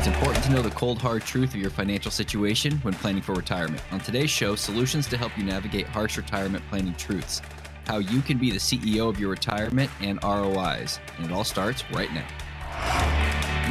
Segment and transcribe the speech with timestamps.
[0.00, 3.34] It's important to know the cold, hard truth of your financial situation when planning for
[3.34, 3.82] retirement.
[3.92, 7.42] On today's show, solutions to help you navigate harsh retirement planning truths,
[7.84, 10.98] how you can be the CEO of your retirement, and ROIs.
[11.18, 12.26] And it all starts right now.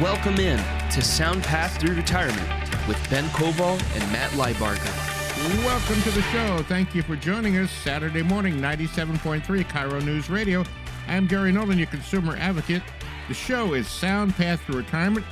[0.00, 0.58] Welcome in
[0.92, 2.48] to Sound Path Through Retirement
[2.86, 5.64] with Ben Koval and Matt Lieberger.
[5.64, 6.62] Welcome to the show.
[6.68, 10.62] Thank you for joining us Saturday morning, 97.3 KIRO News Radio.
[11.08, 12.84] I'm Gary Nolan, your consumer advocate.
[13.26, 15.26] The show is Sound Path Through Retirement.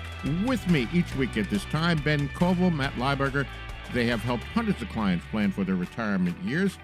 [0.44, 3.46] With me each week at this time, Ben Koval, Matt Lieberger.
[3.94, 6.76] They have helped hundreds of clients plan for their retirement years.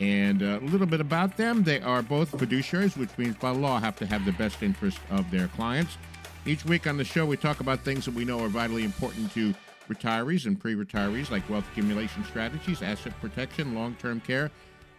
[0.00, 3.78] And uh, a little bit about them they are both fiduciaries, which means by law
[3.80, 5.98] have to have the best interest of their clients.
[6.46, 9.32] Each week on the show, we talk about things that we know are vitally important
[9.34, 9.54] to
[9.88, 14.50] retirees and pre retirees, like wealth accumulation strategies, asset protection, long term care,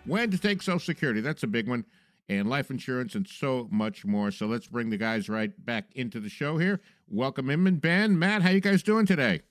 [0.05, 1.21] when to take Social Security.
[1.21, 1.85] That's a big one
[2.29, 4.31] and life insurance and so much more.
[4.31, 6.79] So let's bring the guys right back into the show here.
[7.09, 8.43] Welcome in, Ben, Matt.
[8.43, 9.41] How you guys doing today?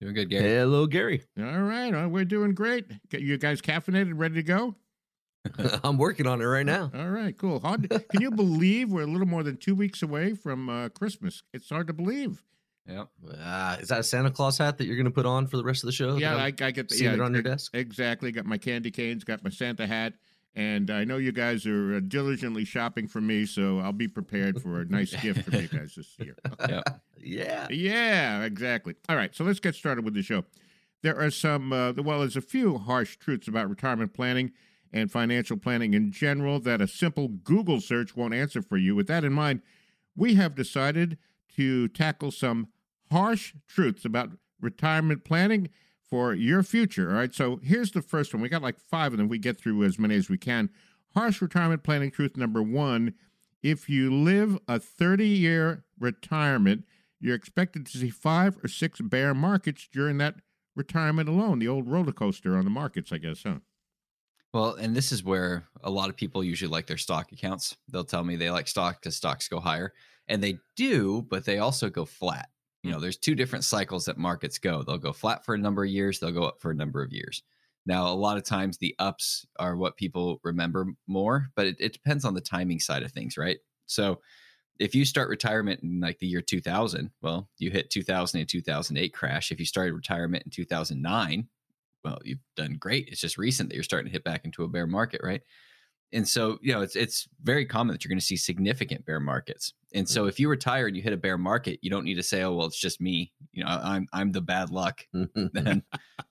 [0.00, 0.48] Doing good, Gary.
[0.48, 1.24] Hello, Gary.
[1.38, 2.86] All right, uh, we're doing great.
[3.12, 4.76] You guys caffeinated, ready to go?
[5.84, 6.90] I'm working on it right now.
[6.94, 7.60] All right, cool.
[7.60, 11.42] Hard, can you believe we're a little more than two weeks away from uh, Christmas?
[11.52, 12.42] It's hard to believe.
[12.86, 13.04] Yeah.
[13.28, 15.64] Uh, is that a Santa Claus hat that you're going to put on for the
[15.64, 16.16] rest of the show?
[16.16, 17.74] Yeah, I, I, get the, yeah, it on your desk.
[17.74, 18.32] Exactly.
[18.32, 19.24] Got my candy canes.
[19.24, 20.14] Got my Santa hat.
[20.54, 24.60] And I know you guys are uh, diligently shopping for me, so I'll be prepared
[24.60, 26.36] for a nice gift from you guys this year.
[26.68, 26.82] yeah.
[27.16, 27.66] Yeah.
[27.70, 28.96] Yeah, exactly.
[29.08, 30.44] All right, so let's get started with the show.
[31.02, 34.52] There are some, uh, well, there's a few harsh truths about retirement planning
[34.92, 38.96] and financial planning in general that a simple Google search won't answer for you.
[38.96, 39.62] With that in mind,
[40.16, 41.16] we have decided
[41.56, 42.68] to tackle some
[43.10, 45.68] harsh truths about retirement planning
[46.10, 47.10] for your future.
[47.10, 47.34] All right.
[47.34, 48.42] So here's the first one.
[48.42, 49.28] We got like five of them.
[49.28, 50.70] We get through as many as we can.
[51.14, 53.14] Harsh retirement planning truth number one
[53.62, 56.84] if you live a 30 year retirement,
[57.20, 60.36] you're expected to see five or six bear markets during that
[60.74, 61.58] retirement alone.
[61.58, 63.56] The old roller coaster on the markets, I guess, huh?
[64.52, 67.76] Well, and this is where a lot of people usually like their stock accounts.
[67.88, 69.92] They'll tell me they like stock because stocks go higher,
[70.26, 72.48] and they do, but they also go flat
[72.82, 74.82] you know there's two different cycles that markets go.
[74.82, 77.12] They'll go flat for a number of years they'll go up for a number of
[77.12, 77.42] years.
[77.86, 81.92] Now a lot of times the ups are what people remember more but it, it
[81.92, 83.58] depends on the timing side of things right?
[83.86, 84.20] So
[84.78, 89.12] if you start retirement in like the year 2000 well you hit 2000 and 2008
[89.12, 89.52] crash.
[89.52, 91.48] If you started retirement in 2009
[92.04, 93.08] well you've done great.
[93.08, 95.42] It's just recent that you're starting to hit back into a bear market right
[96.12, 99.20] and so you know it's it's very common that you're going to see significant bear
[99.20, 99.74] markets.
[99.92, 102.22] And so if you retire and you hit a bear market you don't need to
[102.22, 103.32] say oh well it's just me.
[103.52, 105.06] You know i'm i'm the bad luck.
[105.54, 105.82] And,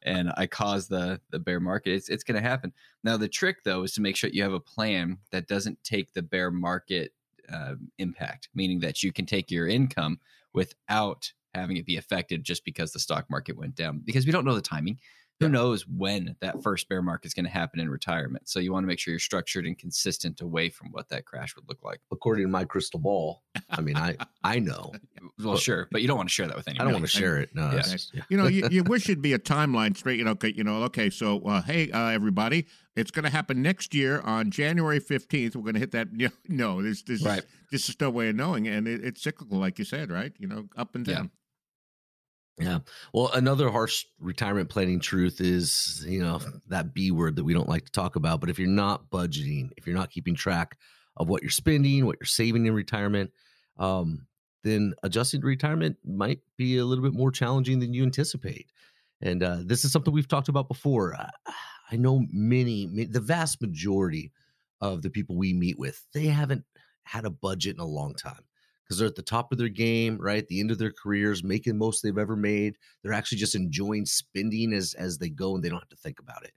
[0.03, 1.93] and i caused the the bear market.
[1.93, 2.73] It's, it's going to happen.
[3.03, 6.13] Now the trick though is to make sure you have a plan that doesn't take
[6.13, 7.13] the bear market
[7.51, 10.19] uh, impact meaning that you can take your income
[10.53, 14.01] without having it be affected just because the stock market went down.
[14.05, 14.99] Because we don't know the timing
[15.39, 18.49] who knows when that first bear market is going to happen in retirement.
[18.49, 21.55] So you want to make sure you're structured and consistent away from what that crash
[21.55, 22.01] would look like.
[22.11, 24.91] According to my crystal ball, I mean, I I know.
[25.37, 26.81] Well, but, sure, but you don't want to share that with anyone.
[26.81, 27.49] I don't want to share it.
[27.53, 28.21] No, yeah.
[28.29, 30.17] you know, you, you, wish it'd be a timeline straight.
[30.17, 31.09] You know, okay, you know, okay.
[31.09, 32.65] So, uh, hey, uh, everybody,
[32.97, 35.55] it's going to happen next year on January fifteenth.
[35.55, 36.09] We're going to hit that.
[36.19, 37.43] You know, no, this this right.
[37.71, 40.33] is just no way of knowing, and it, it's cyclical, like you said, right?
[40.37, 41.31] You know, up and down.
[42.59, 42.79] Yeah.
[43.13, 47.69] Well, another harsh retirement planning truth is, you know, that B word that we don't
[47.69, 48.41] like to talk about.
[48.41, 50.77] But if you're not budgeting, if you're not keeping track
[51.15, 53.31] of what you're spending, what you're saving in retirement,
[53.77, 54.27] um,
[54.63, 58.67] then adjusting to retirement might be a little bit more challenging than you anticipate.
[59.21, 61.15] And uh, this is something we've talked about before.
[61.15, 61.29] I,
[61.91, 64.33] I know many, the vast majority
[64.81, 66.65] of the people we meet with, they haven't
[67.03, 68.43] had a budget in a long time
[68.89, 70.47] because they're at the top of their game, right?
[70.47, 72.75] The end of their careers, making most they've ever made.
[73.03, 76.19] They're actually just enjoying spending as as they go, and they don't have to think
[76.19, 76.53] about it.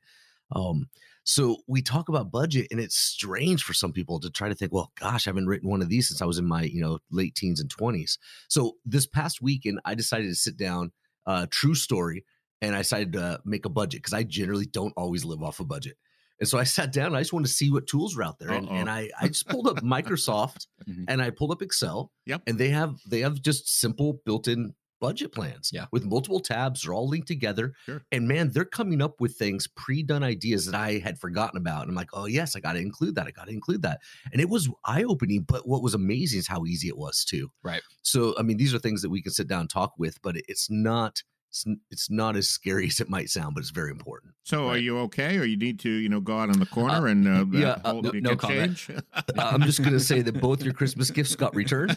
[0.55, 0.89] Um,
[1.25, 4.73] so we talk about budget, and it's strange for some people to try to think,
[4.73, 7.01] well, gosh, I haven't written one of these since I was in my you know
[7.11, 8.19] late teens and twenties.
[8.49, 10.93] So this past weekend, I decided to sit down.
[11.25, 12.25] Uh, true story,
[12.63, 15.65] and I decided to make a budget because I generally don't always live off a
[15.65, 15.97] budget.
[16.43, 18.41] And so I sat down and I just wanted to see what tools were out
[18.41, 18.51] there.
[18.51, 21.05] And, and, I, I just pulled up Microsoft mm-hmm.
[21.07, 22.11] and I pulled up Excel.
[22.27, 22.43] Yep.
[22.49, 25.87] And they have they have just simple built-in budget plans yeah.
[25.93, 26.83] with multiple tabs.
[26.83, 27.75] They're all linked together.
[27.87, 28.03] Sure.
[28.11, 31.83] And man, they're coming up with things, pre-done ideas that I had forgotten about.
[31.83, 33.29] And I'm like, oh yes, I gotta include that.
[33.29, 34.01] I gotta include that.
[34.33, 37.53] And it was eye-opening, but what was amazing is how easy it was too.
[37.63, 37.83] Right.
[38.03, 40.35] So I mean, these are things that we can sit down and talk with, but
[40.49, 44.33] it's not it's, it's not as scary as it might sound, but it's very important.
[44.43, 44.75] So, right?
[44.75, 47.11] are you okay, or you need to, you know, go out on the corner uh,
[47.11, 48.87] and uh, yeah, uh, hold, no, no comment.
[49.39, 51.97] I'm just going to say that both your Christmas gifts got returned.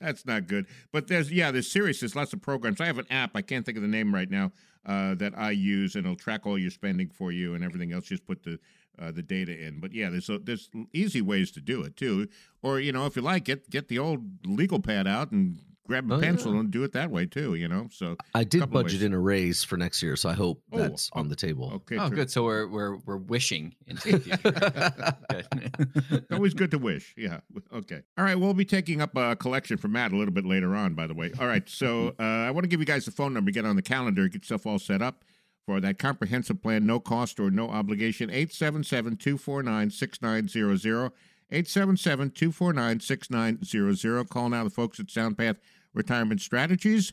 [0.00, 0.66] That's not good.
[0.92, 2.00] But there's yeah, there's serious.
[2.00, 2.80] There's lots of programs.
[2.80, 3.32] I have an app.
[3.34, 4.52] I can't think of the name right now
[4.86, 8.04] uh, that I use, and it'll track all your spending for you and everything else.
[8.04, 8.60] Just put the
[9.00, 9.80] uh, the data in.
[9.80, 12.28] But yeah, there's a, there's easy ways to do it too.
[12.62, 15.58] Or you know, if you like, get get the old legal pad out and
[15.90, 16.60] grab a Oh, pencil yeah.
[16.60, 17.54] and do it that way too.
[17.56, 20.62] You know, so I did budget in a raise for next year, so I hope
[20.72, 21.70] Oh, that's on the table.
[21.74, 21.96] okay.
[21.98, 22.30] Oh, ter- good.
[22.30, 26.20] So we're we're we're wishing into the future.
[26.30, 27.14] Always good to wish.
[27.16, 27.40] Yeah.
[27.72, 28.00] Okay.
[28.16, 28.38] All right.
[28.38, 31.14] We'll be taking up a collection for Matt a little bit later on, by the
[31.14, 31.32] way.
[31.40, 31.68] All right.
[31.68, 33.50] So uh, I want to give you guys the phone number.
[33.50, 34.28] Get on the calendar.
[34.28, 35.24] Get stuff all set up
[35.66, 38.30] for that comprehensive plan, no cost or no obligation.
[38.30, 41.12] 877 249 6900.
[41.52, 44.28] 877 249 6900.
[44.30, 45.56] Call now the folks at SoundPath
[45.94, 47.12] Retirement Strategies.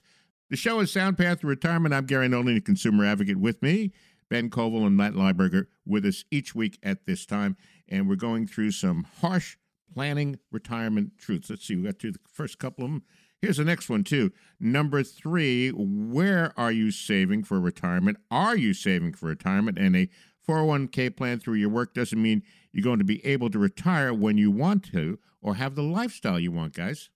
[0.50, 1.94] The show is SoundPath to Retirement.
[1.94, 3.92] I'm Gary Nolan, a consumer advocate with me.
[4.30, 7.58] Ben Koval and Matt Lieberger with us each week at this time.
[7.88, 9.58] And we're going through some harsh
[9.94, 11.50] planning retirement truths.
[11.50, 13.04] Let's see, we got through the first couple of them.
[13.42, 14.32] Here's the next one, too.
[14.60, 18.18] Number three, where are you saving for retirement?
[18.32, 19.78] Are you saving for retirement?
[19.78, 20.10] And a
[20.48, 22.42] 401k plan through your work doesn't mean
[22.72, 26.40] you're going to be able to retire when you want to or have the lifestyle
[26.40, 27.10] you want, guys.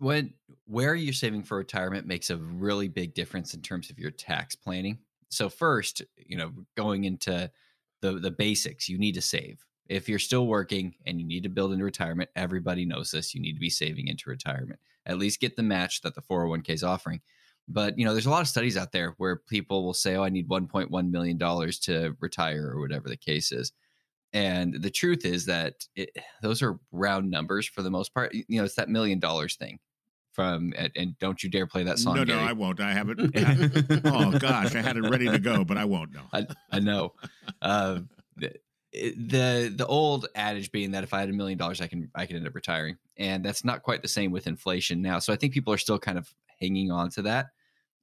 [0.00, 0.32] When
[0.64, 4.56] where you're saving for retirement makes a really big difference in terms of your tax
[4.56, 4.98] planning.
[5.28, 7.50] So first, you know, going into
[8.00, 9.64] the the basics, you need to save.
[9.88, 13.34] If you're still working and you need to build into retirement, everybody knows this.
[13.34, 14.80] You need to be saving into retirement.
[15.04, 17.20] At least get the match that the 401k is offering.
[17.68, 20.24] But you know, there's a lot of studies out there where people will say, "Oh,
[20.24, 23.72] I need 1.1 million dollars to retire," or whatever the case is.
[24.32, 26.10] And the truth is that it,
[26.42, 28.32] those are round numbers for the most part.
[28.34, 29.78] You know, it's that million dollars thing
[30.32, 32.14] from and, don't you dare play that song.
[32.14, 32.48] no, no, Gary.
[32.48, 32.80] I won't.
[32.80, 33.20] I haven't.
[34.04, 34.74] oh, gosh.
[34.74, 36.12] I had it ready to go, but I won't.
[36.12, 36.22] No.
[36.32, 37.14] I, I know.
[37.60, 38.00] Uh,
[38.36, 38.54] the,
[38.92, 42.26] the the old adage being that if I had a million dollars, I can I
[42.26, 45.18] can end up retiring, and that's not quite the same with inflation now.
[45.18, 47.46] So I think people are still kind of hanging on to that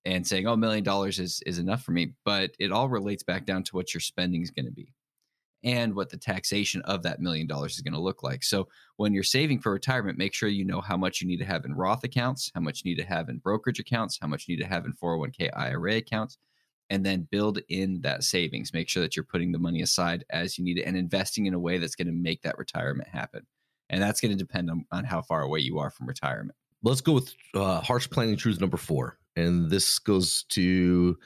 [0.05, 3.23] and saying, "Oh, a million dollars is is enough for me." But it all relates
[3.23, 4.93] back down to what your spending is going to be,
[5.63, 8.43] and what the taxation of that million dollars is going to look like.
[8.43, 8.67] So
[8.97, 11.65] when you're saving for retirement, make sure you know how much you need to have
[11.65, 14.55] in Roth accounts, how much you need to have in brokerage accounts, how much you
[14.55, 16.37] need to have in 401k IRA accounts
[16.89, 18.73] and then build in that savings.
[18.73, 21.53] Make sure that you're putting the money aside as you need it and investing in
[21.53, 23.45] a way that's going to make that retirement happen.
[23.89, 26.55] And that's going to depend on, on how far away you are from retirement.
[26.83, 29.17] Let's go with uh, harsh planning truth number four.
[29.35, 31.17] And this goes to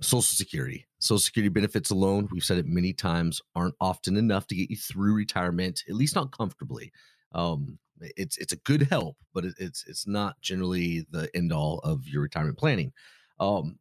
[0.00, 0.86] Social Security.
[0.98, 4.76] Social Security benefits alone, we've said it many times, aren't often enough to get you
[4.76, 6.92] through retirement, at least not comfortably.
[7.32, 7.78] Um,
[8.16, 12.06] it's it's a good help, but it, it's it's not generally the end all of
[12.08, 12.92] your retirement planning.
[13.38, 13.78] Um,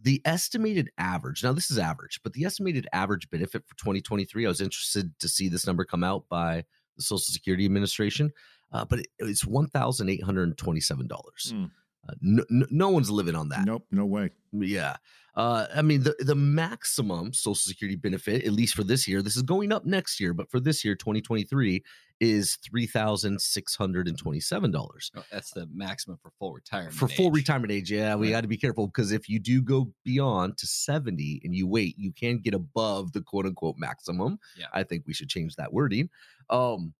[0.00, 4.48] the estimated average now this is average but the estimated average benefit for 2023 i
[4.48, 6.64] was interested to see this number come out by
[6.96, 8.30] the social security administration
[8.72, 11.64] uh, but it, it's $1827 Hmm.
[12.08, 13.86] uh, no, no, no one's living on that Nope.
[13.90, 14.30] No way.
[14.52, 14.98] yeah
[15.38, 19.36] uh, i mean the, the maximum social security benefit at least for this year this
[19.36, 21.82] is going up next year but for this year 2023
[22.20, 26.94] is $3627 Oh, That's the maximum for full retirement.
[26.94, 28.32] for full retirement age yeah we Right.
[28.32, 31.96] got to be careful because if you do go beyond to 70 and you wait
[31.98, 34.66] you can get above the quote unquote maximum Yeah.
[34.72, 36.08] i think we should change that wording
[36.50, 36.94] um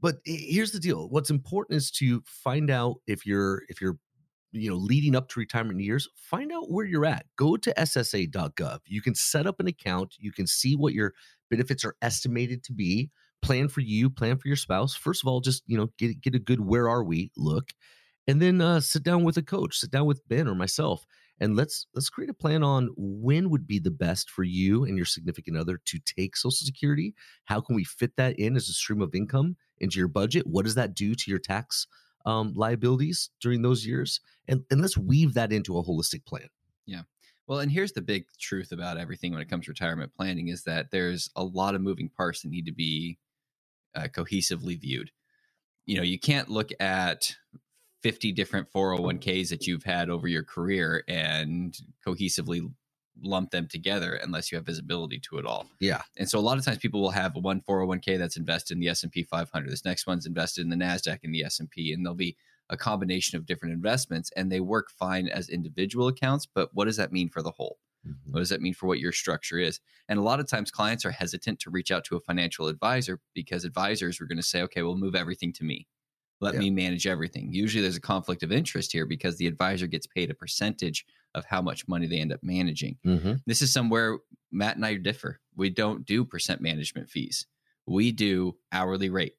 [0.00, 3.98] but here's the deal what's important is to find out if you're if you're
[4.52, 7.26] you know leading up to retirement years find out where you're at.
[7.36, 10.16] Go to ssa.gov you can set up an account.
[10.18, 11.14] You can see what your
[11.50, 13.10] benefits are estimated to be.
[13.42, 14.94] Plan for you plan for your spouse.
[14.94, 17.72] First of all just you know get get a good where are we look.
[18.26, 19.78] And then uh, sit down with a coach.
[19.78, 21.04] Sit down with ben or myself
[21.40, 24.96] and let's let's create a plan on when would be the best for you and
[24.96, 27.14] your significant other to take social security.
[27.46, 30.46] How can we fit that in as a stream of income into your budget?
[30.46, 31.86] What does that do to your tax
[32.26, 36.48] um, liabilities during those years and, and let's weave that into a holistic plan
[36.86, 37.02] Yeah.
[37.46, 40.62] Well, and here's the big truth about everything when it comes to retirement planning is
[40.64, 43.18] that there's a lot of moving parts that need to be
[43.96, 45.10] uh, cohesively viewed.
[45.86, 47.34] You know, you can't look at
[48.02, 52.72] 50 different 401ks that you've had over your career and cohesively
[53.22, 55.68] lump them together unless you have visibility to it all.
[55.80, 58.80] yeah And so a lot of times people will have one 401k that's invested in
[58.80, 59.70] the S&P 500.
[59.70, 62.36] This next one's invested in the Nasdaq and the S&P and there'll be
[62.68, 66.96] a combination of different investments and they work fine as individual accounts, but what does
[66.96, 67.78] that mean for the whole?
[68.06, 68.32] Mm-hmm.
[68.32, 69.80] What does that mean for what your structure is?
[70.08, 73.20] And a lot of times clients are hesitant to reach out to a financial advisor
[73.34, 75.86] because advisors are going to say, "Okay, we'll move everything to me.
[76.40, 76.60] Let Yeah.
[76.60, 80.30] me manage everything." Usually there's a conflict of interest here because the advisor gets paid
[80.30, 83.34] a percentage of how much money they end up managing mm-hmm.
[83.46, 84.18] this is somewhere
[84.52, 85.40] Matt and I differ.
[85.56, 87.46] We don't do percent management fees.
[87.86, 89.34] We do hourly rate.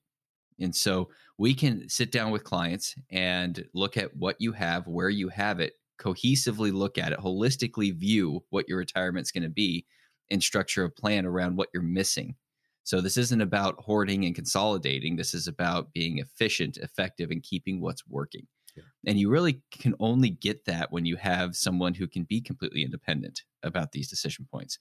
[0.60, 5.10] And so we can sit down with clients and look at what you have, where
[5.10, 9.86] you have it, cohesively look at it, holistically view what your retirement's going to be,
[10.30, 12.36] and structure a plan around what you're missing.
[12.84, 15.16] So this isn't about hoarding and consolidating.
[15.16, 18.48] This is about being efficient, effective, and keeping what's working.
[18.76, 18.84] Yeah.
[19.06, 22.84] And you really can only get that when you have someone who can be completely
[22.84, 24.80] independent about these decision points,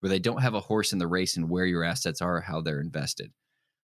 [0.00, 2.60] where they don't have a horse in the race and where your assets are, how
[2.60, 3.32] they're invested.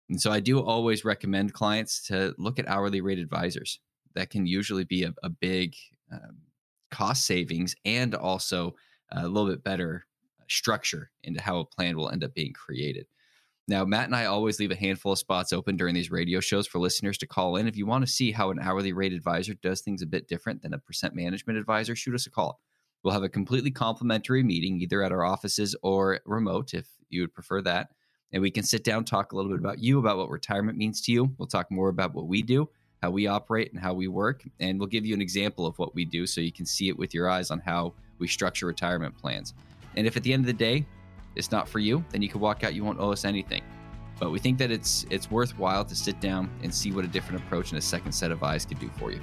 [0.09, 3.81] And so I do always recommend clients to look at hourly rate advisors.
[4.15, 5.75] That can usually be a, a big
[6.13, 6.39] um,
[6.91, 8.75] cost savings and also
[9.11, 10.07] a little bit better
[10.49, 13.07] structure into how a plan will end up being created.
[13.69, 16.69] Now, Matt and I always leave a handful of spots open during these radio shows
[16.69, 17.67] for listeners to call in.
[17.67, 20.63] If you want to see how an hourly rate advisor does things a bit different
[20.63, 22.61] than a percent management advisor, shoot us a call.
[23.03, 27.35] We'll have a completely complimentary meeting either at our offices or remote if you would
[27.35, 27.89] prefer that
[28.33, 31.01] and we can sit down, talk a little bit about you, about what retirement means
[31.03, 31.35] to you.
[31.39, 32.69] We'll talk more about what we do,
[33.03, 34.43] how we operate, and how we work.
[34.61, 36.99] And we'll give you an example of what we do so you can see it
[36.99, 39.55] with your eyes on how we structure retirement plans.
[39.97, 40.85] And if at the end of the day,
[41.37, 42.75] it's not for you, then you can walk out.
[42.75, 43.63] You won't owe us anything.
[44.19, 47.43] But we think that it's it's worthwhile to sit down and see what a different
[47.43, 49.21] approach and a second set of eyes could do for you.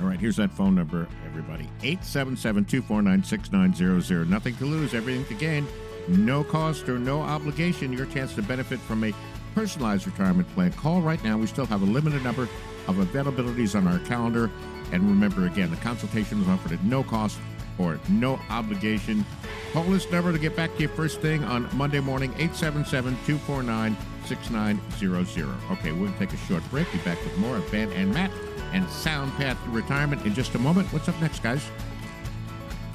[0.00, 4.30] All right, here's that phone number, everybody 877 249 6900.
[4.30, 5.66] Nothing to lose, everything to gain.
[6.08, 7.92] No cost or no obligation.
[7.92, 9.12] Your chance to benefit from a
[9.54, 10.72] personalized retirement plan.
[10.74, 11.36] Call right now.
[11.38, 12.48] We still have a limited number
[12.86, 14.50] of availabilities on our calendar.
[14.92, 17.38] And remember, again, the consultation is offered at no cost
[17.78, 19.24] or no obligation.
[19.72, 23.96] Call this number to get back to you first thing on Monday morning, 877 249
[24.26, 25.48] 6900.
[25.72, 26.90] Okay, to take a short break.
[26.92, 28.30] Be back with more of Ben and Matt
[28.72, 30.92] and Sound Path to Retirement in just a moment.
[30.92, 31.68] What's up next, guys?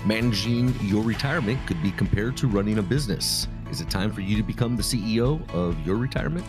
[0.05, 3.47] Managing your retirement could be compared to running a business.
[3.69, 6.45] Is it time for you to become the CEO of your retirement?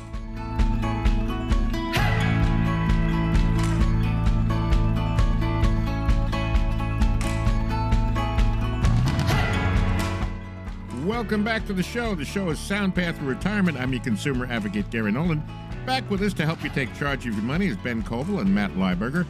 [11.22, 12.16] Welcome back to the show.
[12.16, 13.78] The show is Sound Path to Retirement.
[13.78, 15.40] I'm your consumer advocate, Gary Nolan.
[15.86, 18.52] Back with us to help you take charge of your money is Ben Koval and
[18.52, 19.24] Matt Lieberger.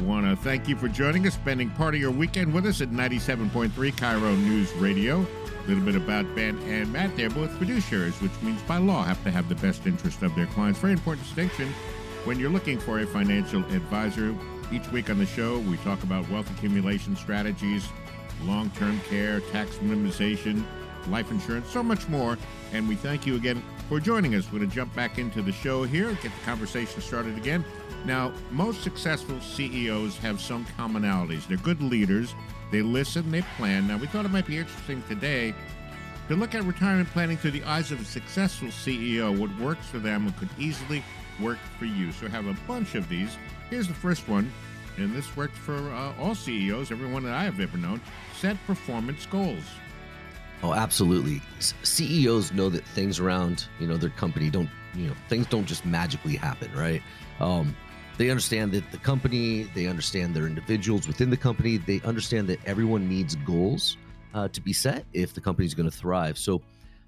[0.00, 2.90] Want to thank you for joining us, spending part of your weekend with us at
[2.90, 5.26] 97.3 KIRO News Radio.
[5.62, 7.14] A little bit about Ben and Matt.
[7.18, 10.46] They're both fiduciaries, which means by law have to have the best interest of their
[10.46, 10.80] clients.
[10.80, 11.68] Very important distinction
[12.24, 14.34] when you're looking for a financial advisor.
[14.72, 17.86] Each week on the show, we talk about wealth accumulation strategies,
[18.42, 20.64] long term care, tax minimization,
[21.08, 22.38] life insurance, so much more.
[22.72, 24.46] And we thank you again for joining us.
[24.46, 27.64] We're going to jump back into the show here, get the conversation started again.
[28.04, 31.46] Now, most successful CEOs have some commonalities.
[31.46, 32.34] They're good leaders,
[32.70, 33.88] they listen, they plan.
[33.88, 35.54] Now, we thought it might be interesting today
[36.28, 39.36] to look at retirement planning through the eyes of a successful CEO.
[39.36, 41.02] What works for them could easily
[41.40, 42.12] work for you.
[42.12, 43.36] So, I have a bunch of these.
[43.70, 44.52] Here's the first one,
[44.96, 48.00] and this worked for uh, all CEOs, everyone that I have ever known.
[48.38, 49.64] Set performance goals.
[50.62, 51.42] Oh, absolutely.
[51.58, 55.84] CEOs know that things around, you know, their company don't, you know, things don't just
[55.84, 57.02] magically happen, right?
[57.40, 57.76] Um,
[58.16, 62.58] they understand that the company, they understand their individuals within the company, they understand that
[62.64, 63.98] everyone needs goals
[64.34, 66.38] uh, to be set if the company is going to thrive.
[66.38, 66.62] So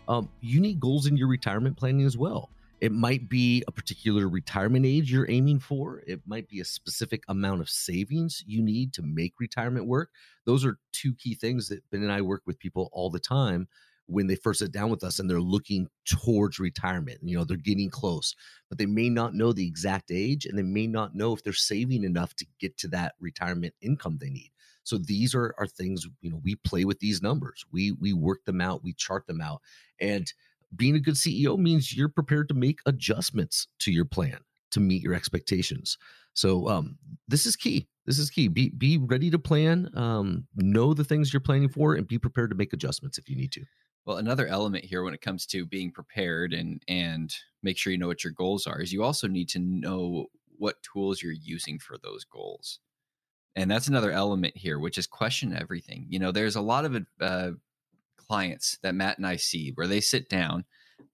[0.09, 2.51] um, you need goals in your retirement planning as well.
[2.81, 6.03] It might be a particular retirement age you're aiming for.
[6.07, 10.11] It might be a specific amount of savings you need to make retirement work.
[10.47, 13.67] Those are two key things that Ben and I work with people all the time
[14.07, 17.19] when they first sit down with us and they're looking towards retirement.
[17.23, 18.35] You know, they're getting close,
[18.69, 21.53] but they may not know the exact age and they may not know if they're
[21.53, 24.51] saving enough to get to that retirement income they need.
[24.85, 27.67] So these are, are things, you know, we play with these numbers.
[27.71, 29.61] We we work them out, we chart them out.
[30.01, 30.33] And
[30.75, 34.39] being a good CEO means you're prepared to make adjustments to your plan
[34.71, 35.97] to meet your expectations.
[36.35, 37.89] So um, this is key.
[38.07, 38.49] This is key.
[38.49, 39.91] Be be ready to plan.
[39.95, 43.37] Um, know the things you're planning for, and be prepared to make adjustments if you
[43.37, 43.65] need to.
[44.07, 47.99] Well, another element here when it comes to being prepared and and make sure you
[47.99, 51.79] know what your goals are is you also need to know what tools you're using
[51.79, 52.81] for those goals.
[53.57, 56.07] And that's another element here, which is question everything.
[56.09, 57.51] You know, there's a lot of uh,
[58.29, 60.65] clients that Matt and I see where they sit down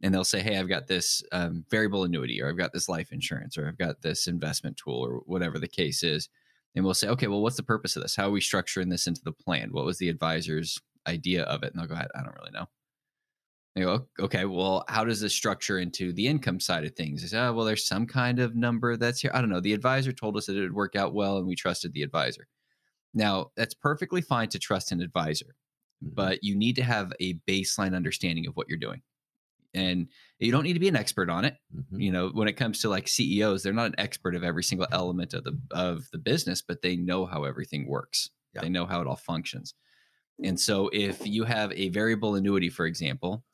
[0.03, 3.13] and they'll say, "Hey, I've got this um, variable annuity, or I've got this life
[3.13, 6.29] insurance, or I've got this investment tool, or whatever the case is."
[6.75, 8.17] And we'll say, "Okay, well, what's the purpose of this?
[8.17, 9.71] How are we structuring this into the plan?
[9.73, 12.67] What was the advisor's idea of it?" And they'll go, "I don't really know."
[13.75, 17.29] They go, okay, well, how does this structure into the income side of things?
[17.29, 19.33] Say, oh, well, there's some kind of number that's here.
[19.35, 19.61] I don't know.
[19.61, 22.47] The advisor told us that it would work out well, and we trusted the advisor.
[23.15, 25.57] Now, that's perfectly fine to trust an advisor.
[26.03, 29.03] But you need to have a baseline understanding of what you're doing.
[29.75, 30.09] And
[30.39, 31.57] you don't need to be an expert on it.
[31.75, 32.01] Mhm.
[32.01, 34.87] You know, when it comes to like CEOs, they're not an expert of every single
[34.93, 38.31] element of the of the business, but they know how everything works.
[38.55, 38.61] Yeah.
[38.61, 39.75] They know how it all functions.
[40.43, 43.45] And so if you have a variable annuity, for example,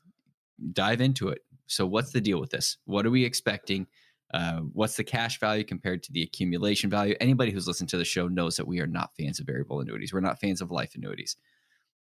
[0.73, 1.40] dive into it.
[1.66, 2.78] So what's the deal with this?
[2.85, 3.87] What are we expecting?
[4.32, 7.14] Uh, what's the cash value compared to the accumulation value?
[7.20, 10.12] Anybody who's listened to the show knows that we are not fans of variable annuities.
[10.12, 11.37] We're not fans of life annuities.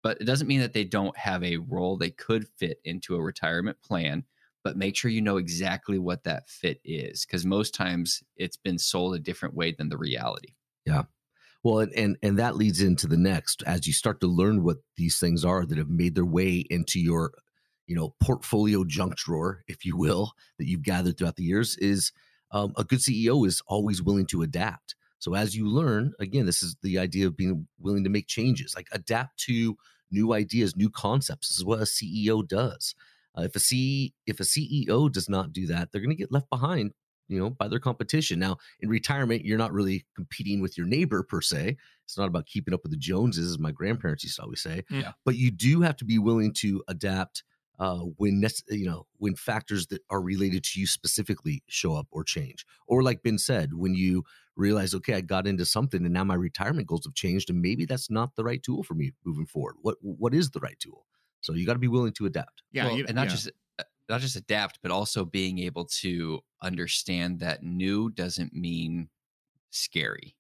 [0.04, 3.22] But it doesn't mean that they don't have a role they could fit into a
[3.22, 4.24] retirement plan,
[4.64, 8.78] but make sure you know exactly what that fit is because most times it's been
[8.78, 10.54] sold a different way than the reality.
[10.86, 11.04] Yeah.
[11.64, 14.78] Well, and, and and that leads into the next as you start to learn what
[14.96, 17.32] these things are that have made their way into your,
[17.88, 21.76] you know, portfolio junk drawer, if you will, that you've gathered throughout the years.
[21.78, 22.12] Is
[22.52, 24.96] um, a good CEO is always willing to adapt.
[25.20, 28.76] So as you learn, again, this is the idea of being willing to make changes,
[28.76, 29.76] like adapt to
[30.12, 31.50] new ideas, new concepts.
[31.50, 32.96] This is what a CEO does.
[33.38, 36.32] Uh, if a C if a CEO does not do that, they're going to get
[36.32, 36.92] left behind,
[37.28, 38.40] you know, by their competition.
[38.40, 41.78] Now, in retirement, you're not really competing with your neighbor per se.
[42.06, 44.84] It's not about keeping up with the Joneses, as my grandparents used to always say.
[44.90, 45.12] Yeah.
[45.26, 47.44] But you do have to be willing to adapt
[47.80, 52.24] uh, when you know when factors that are related to you specifically show up or
[52.24, 54.24] change, or like Ben said, when you
[54.56, 57.86] realize, okay, I got into something and now my retirement goals have changed, and maybe
[57.86, 59.76] that's not the right tool for me moving forward.
[59.82, 61.06] What what is the right tool?
[61.42, 62.64] So you got to be willing to adapt.
[62.72, 63.32] Yeah, Well, you- and not yeah.
[63.34, 69.10] just uh, not just adapt, but also being able to understand that new doesn't mean
[69.72, 70.37] scary.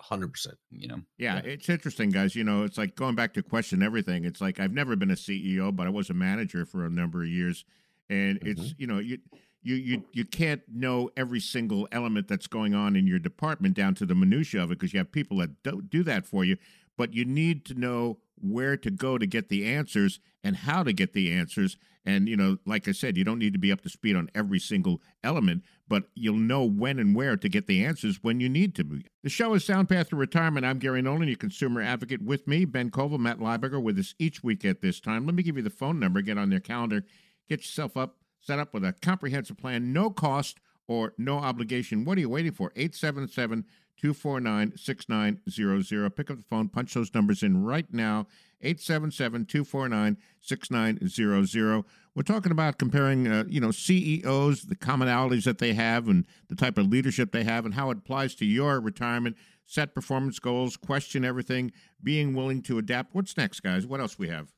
[0.00, 0.56] Hundred percent.
[0.70, 1.52] You know, Yeah, Yeah.
[1.52, 2.34] it's interesting, guys.
[2.34, 4.24] You know, it's like going back to question everything.
[4.24, 7.22] It's like I've never been a CEO, but I was a manager for a number
[7.22, 7.64] of years,
[8.08, 8.72] and it's mm-hmm.
[8.78, 9.18] you know you
[9.62, 13.94] you you you can't know every single element that's going on in your department down
[13.96, 16.56] to the minutia of it because you have people that don't do that for you.
[16.96, 20.92] But you need to know where to go to get the answers and how to
[20.92, 21.76] get the answers.
[22.04, 24.30] And you know, like I said, you don't need to be up to speed on
[24.34, 28.48] every single element, but you'll know when and where to get the answers when you
[28.48, 29.04] need to be.
[29.22, 30.64] The show is Sound Path to Retirement.
[30.64, 32.22] I'm Gary Nolan, your consumer advocate.
[32.22, 35.26] With me, Ben Koval, Matt Lieberger, with us each week at this time.
[35.26, 36.22] Let me give you the phone number.
[36.22, 37.04] Get on their calendar.
[37.48, 42.04] Get yourself up, set up with a comprehensive plan, no cost or no obligation.
[42.04, 42.72] What are you waiting for?
[42.76, 43.64] 877
[44.00, 46.16] 249 6900.
[46.16, 48.26] Pick up the phone, punch those numbers in right now.
[48.62, 51.84] 877 249 6900.
[52.14, 56.56] We're talking about comparing, uh, you know, CEOs, the commonalities that they have, and the
[56.56, 59.36] type of leadership they have, and how it applies to your retirement.
[59.66, 61.70] Set performance goals, question everything,
[62.02, 63.14] being willing to adapt.
[63.14, 63.86] What's next, guys?
[63.86, 64.48] What else we have?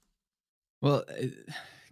[0.80, 1.32] well, it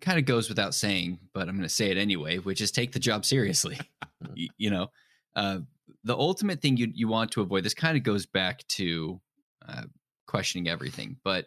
[0.00, 2.92] kind of goes without saying, but I'm going to say it anyway, which is take
[2.92, 3.78] the job seriously.
[4.36, 4.88] Y- you know,
[5.36, 5.60] uh,
[6.04, 7.64] the ultimate thing you you want to avoid.
[7.64, 9.20] This kind of goes back to
[9.66, 9.84] uh,
[10.26, 11.46] questioning everything, but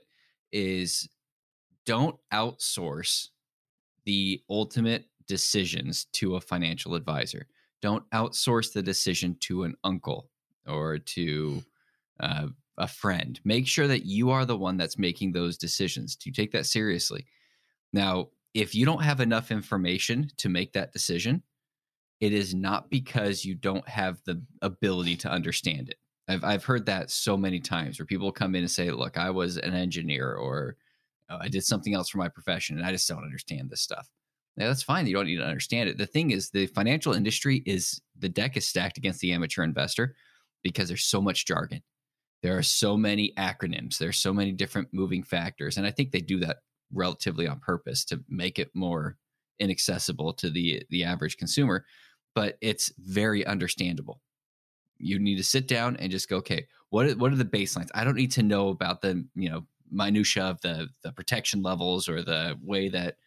[0.53, 1.09] is
[1.85, 3.27] don't outsource
[4.05, 7.47] the ultimate decisions to a financial advisor.
[7.81, 10.29] Don't outsource the decision to an uncle
[10.67, 11.63] or to
[12.19, 13.39] uh, a friend.
[13.43, 16.15] Make sure that you are the one that's making those decisions.
[16.15, 17.25] Do you take that seriously?
[17.91, 21.43] Now, if you don't have enough information to make that decision,
[22.19, 25.97] it is not because you don't have the ability to understand it.
[26.27, 29.29] I've I've heard that so many times where people come in and say, "Look, I
[29.29, 30.77] was an engineer or
[31.29, 34.09] uh, I did something else for my profession and I just don't understand this stuff."
[34.55, 35.07] That's fine.
[35.07, 35.97] You don't need to understand it.
[35.97, 40.15] The thing is, the financial industry is the deck is stacked against the amateur investor
[40.61, 41.81] because there's so much jargon.
[42.43, 43.97] There are so many acronyms.
[43.97, 46.57] There's so many different moving factors, and I think they do that
[46.91, 49.17] relatively on purpose to make it more
[49.59, 51.85] inaccessible to the the average consumer.
[52.35, 54.21] But it's very understandable.
[55.03, 57.89] You need to sit down and just go, okay, what are, what are the baselines?
[57.93, 62.09] I don't need to know about the you know minutia of the the protection levels
[62.09, 63.17] or the way that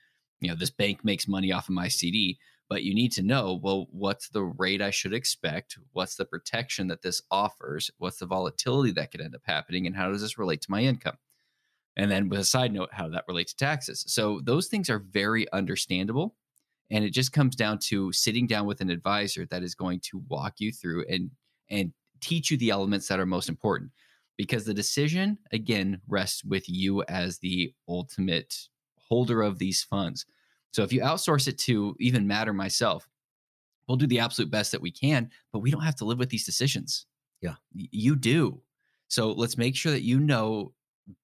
[0.41, 3.59] you know this bank makes money off of my CD but you need to know
[3.62, 5.79] well what's the rate I should expect?
[5.93, 7.91] What's the protection that this offers?
[7.99, 9.87] What's the volatility that could end up happening?
[9.87, 11.19] And how does this relate to my income?
[11.97, 14.05] And then with a side note how does that relates to taxes.
[14.09, 16.37] So those things are very understandable
[16.91, 20.23] and it just comes down to sitting down with an advisor that is going to
[20.29, 21.31] walk you through and
[21.70, 23.90] and teach you the elements that are most important
[24.37, 28.55] because the decision again rests with you as the ultimate
[29.09, 30.26] holder of these funds
[30.76, 33.09] so if you outsource it to even matter myself,
[33.88, 36.29] we'll do the absolute best that we can, but we don't have to live with
[36.29, 37.07] these decisions.
[37.40, 37.55] Yeah.
[37.72, 38.61] You do.
[39.09, 40.74] So let's make sure that you know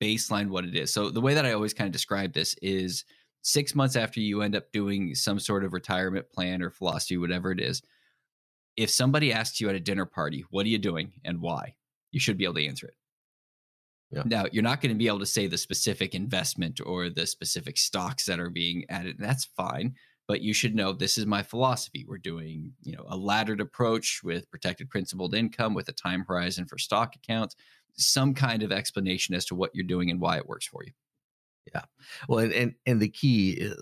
[0.00, 0.90] baseline what it is.
[0.90, 3.04] So the way that I always kind of describe this is
[3.42, 7.52] six months after you end up doing some sort of retirement plan or philosophy, whatever
[7.52, 7.82] it is,
[8.76, 11.74] if somebody asks you at a dinner party, what are you doing and why?
[12.10, 12.94] You should be able to answer it.
[14.10, 14.22] Yeah.
[14.26, 17.78] Now, you're not going to be able to say the specific investment or the specific
[17.78, 19.16] stocks that are being added.
[19.18, 19.94] That's fine.
[20.28, 22.04] but you should know this is my philosophy.
[22.08, 26.64] We're doing, you know, a laddered approach with protected principled income with a time horizon
[26.64, 27.56] for stock accounts,
[27.96, 30.92] some kind of explanation as to what you're doing and why it works for you.
[31.72, 31.82] Yeah.
[32.28, 33.72] Well, and, and and the key,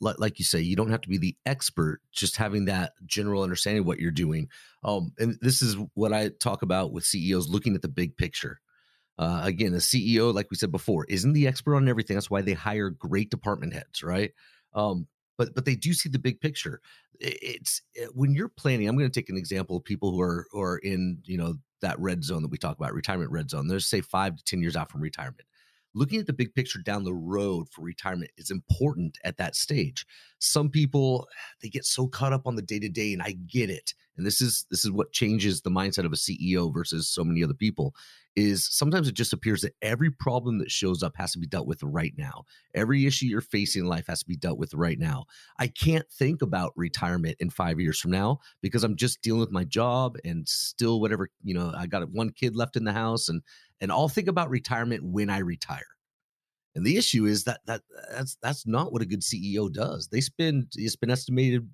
[0.00, 2.00] like you say, you don't have to be the expert.
[2.12, 4.48] Just having that general understanding of what you're doing.
[4.82, 8.60] Um, and this is what I talk about with CEOs looking at the big picture.
[9.18, 12.16] Uh, again, a CEO, like we said before, isn't the expert on everything.
[12.16, 14.32] That's why they hire great department heads, right?
[14.74, 16.80] Um, but but they do see the big picture.
[17.20, 18.88] It's eh, when you're planning.
[18.88, 21.54] I'm going to take an example of people who are who are in you know
[21.82, 23.68] that red zone that we talk about, retirement red zone.
[23.68, 25.42] There's say five to ten years out from retirement
[25.98, 30.06] looking at the big picture down the road for retirement is important at that stage.
[30.38, 31.26] Some people
[31.60, 33.94] they get so caught up on the day to day and I get it.
[34.18, 37.42] And this is this is what changes the mindset of a CEO versus so many
[37.42, 37.94] other people
[38.36, 41.66] is sometimes it just appears that every problem that shows up has to be dealt
[41.66, 42.44] with right now.
[42.74, 45.24] Every issue you're facing in life has to be dealt with right now.
[45.58, 49.50] I can't think about retirement in 5 years from now because I'm just dealing with
[49.50, 53.28] my job and still whatever, you know, I got one kid left in the house
[53.28, 53.42] and
[53.80, 55.86] and I'll think about retirement when I retire.
[56.74, 60.08] And the issue is that that that's that's not what a good CEO does.
[60.08, 61.68] They spend it's been estimated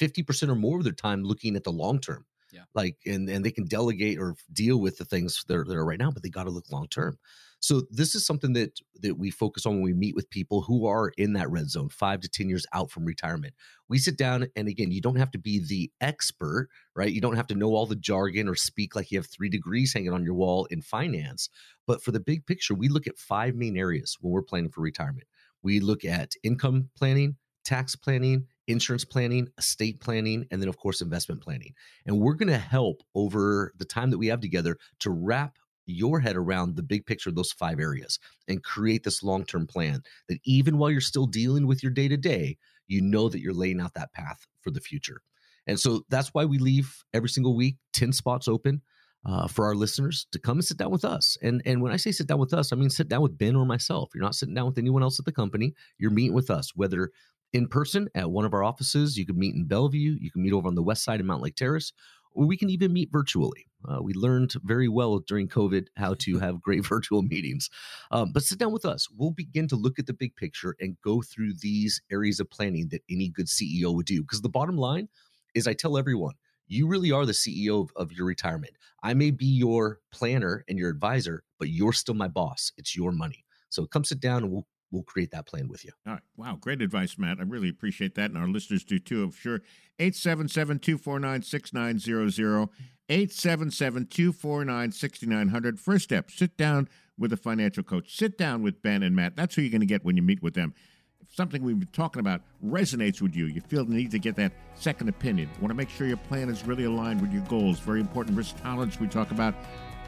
[0.00, 2.24] 50% or more of their time looking at the long term.
[2.52, 2.62] Yeah.
[2.74, 5.84] Like and and they can delegate or deal with the things that are, that are
[5.84, 7.16] right now, but they got to look long term.
[7.60, 10.86] So this is something that that we focus on when we meet with people who
[10.86, 13.54] are in that red zone, five to ten years out from retirement.
[13.88, 17.12] We sit down, and again, you don't have to be the expert, right?
[17.12, 19.92] You don't have to know all the jargon or speak like you have three degrees
[19.92, 21.50] hanging on your wall in finance.
[21.86, 24.80] But for the big picture, we look at five main areas when we're planning for
[24.80, 25.28] retirement.
[25.62, 31.00] We look at income planning, tax planning, insurance planning, estate planning, and then, of course,
[31.00, 31.74] investment planning.
[32.06, 35.56] And we're going to help over the time that we have together to wrap
[35.86, 39.66] your head around the big picture of those five areas and create this long term
[39.66, 42.56] plan that even while you're still dealing with your day to day,
[42.86, 45.22] you know that you're laying out that path for the future.
[45.66, 48.82] And so that's why we leave every single week 10 spots open.
[49.22, 51.36] Uh, for our listeners to come and sit down with us.
[51.42, 53.54] And and when I say sit down with us, I mean sit down with Ben
[53.54, 54.12] or myself.
[54.14, 55.74] You're not sitting down with anyone else at the company.
[55.98, 57.10] You're meeting with us, whether
[57.52, 59.16] in person at one of our offices.
[59.16, 60.16] You can meet in Bellevue.
[60.20, 61.92] You can meet over on the west side of Mountlake Terrace,
[62.32, 63.66] or we can even meet virtually.
[63.88, 67.70] Uh, we learned very well during COVID how to have great virtual meetings.
[68.10, 69.08] Um, but sit down with us.
[69.10, 72.88] We'll begin to look at the big picture and go through these areas of planning
[72.90, 74.22] that any good CEO would do.
[74.22, 75.08] Because the bottom line
[75.54, 76.34] is, I tell everyone,
[76.66, 78.74] you really are the CEO of, of your retirement.
[79.02, 82.70] I may be your planner and your advisor, but you're still my boss.
[82.76, 83.44] It's your money.
[83.70, 85.92] So come sit down and we'll we'll create that plan with you.
[86.06, 86.22] All right.
[86.36, 86.56] Wow.
[86.60, 87.38] Great advice, Matt.
[87.40, 88.30] I really appreciate that.
[88.30, 89.60] And our listeners do too, I'm sure.
[89.98, 92.68] 877 249 6900.
[93.08, 95.80] 877 249 6900.
[95.80, 98.16] First step sit down with a financial coach.
[98.16, 99.36] Sit down with Ben and Matt.
[99.36, 100.74] That's who you're going to get when you meet with them.
[101.20, 104.36] If something we've been talking about resonates with you, you feel the need to get
[104.36, 107.78] that second opinion, want to make sure your plan is really aligned with your goals.
[107.78, 109.54] Very important risk tolerance we talk about.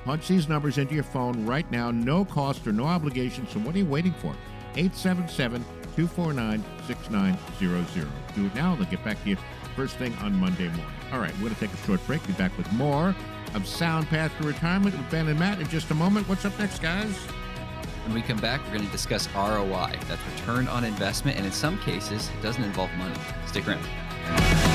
[0.05, 3.47] Punch these numbers into your phone right now, no cost or no obligation.
[3.49, 4.35] So, what are you waiting for?
[4.77, 5.65] 877
[5.97, 8.09] 249 6900.
[8.35, 9.37] Do it now, they'll get back to you
[9.77, 10.87] first thing on Monday morning.
[11.13, 12.27] All right, we're going to take a short break.
[12.27, 13.15] Be back with more
[13.55, 16.29] of Sound Path to Retirement with Ben and Matt in just a moment.
[16.29, 17.15] What's up next, guys?
[18.05, 19.95] When we come back, we're going to discuss ROI.
[20.09, 23.15] That's return on investment, and in some cases, it doesn't involve money.
[23.47, 24.72] Stick around.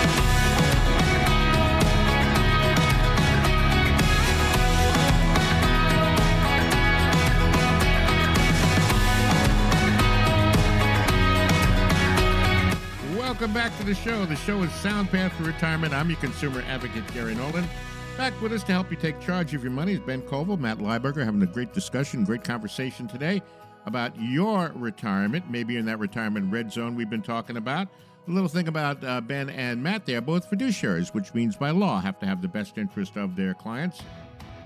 [13.58, 14.24] Back to the show.
[14.28, 15.92] The show is Sound Path to Retirement.
[15.92, 17.68] I'm your consumer advocate, Gary Nolan.
[18.16, 20.78] Back with us to help you take charge of your money is Ben Koval, Matt
[20.78, 23.42] Lieberger, having a great discussion, great conversation today
[23.88, 25.50] about your retirement.
[25.50, 27.88] Maybe in that retirement red zone we've been talking about.
[28.28, 31.72] A little thing about uh, Ben and Matt, they are both fiduciaries, which means by
[31.72, 34.04] law have to have the best interest of their clients.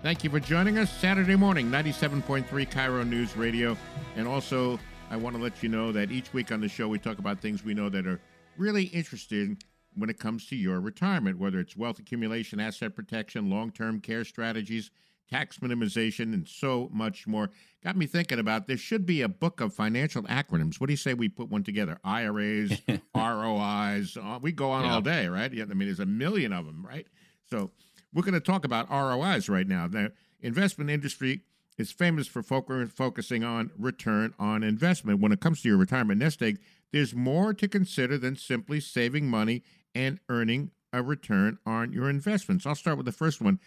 [0.03, 3.77] Thank you for joining us Saturday morning, 97.3 KIRO News Radio.
[4.17, 4.77] And also,
[5.09, 7.39] I want to let you know that each week on the show we talk about
[7.39, 8.19] things we know that are
[8.57, 9.63] really interested
[9.95, 14.23] when it comes to your retirement, whether it's wealth accumulation, asset protection, long term care
[14.23, 14.91] strategies,
[15.29, 17.49] tax minimization, and so much more.
[17.83, 20.79] Got me thinking about there should be a book of financial acronyms.
[20.79, 21.99] What do you say we put one together?
[22.03, 22.81] IRAs,
[23.15, 24.17] ROIs.
[24.17, 24.93] Uh, we go on yeah.
[24.93, 25.51] all day, right?
[25.51, 27.07] Yeah, I mean, there's a million of them, right?
[27.49, 27.71] So
[28.13, 29.87] we're going to talk about ROIs right now.
[29.87, 30.11] The
[30.41, 31.41] investment industry
[31.77, 35.19] is famous for focusing on return on investment.
[35.19, 36.59] When it comes to your retirement nest egg,
[36.91, 39.63] there's more to consider than simply saving money
[39.95, 42.65] and earning a return on your investments.
[42.65, 43.59] I'll start with the first one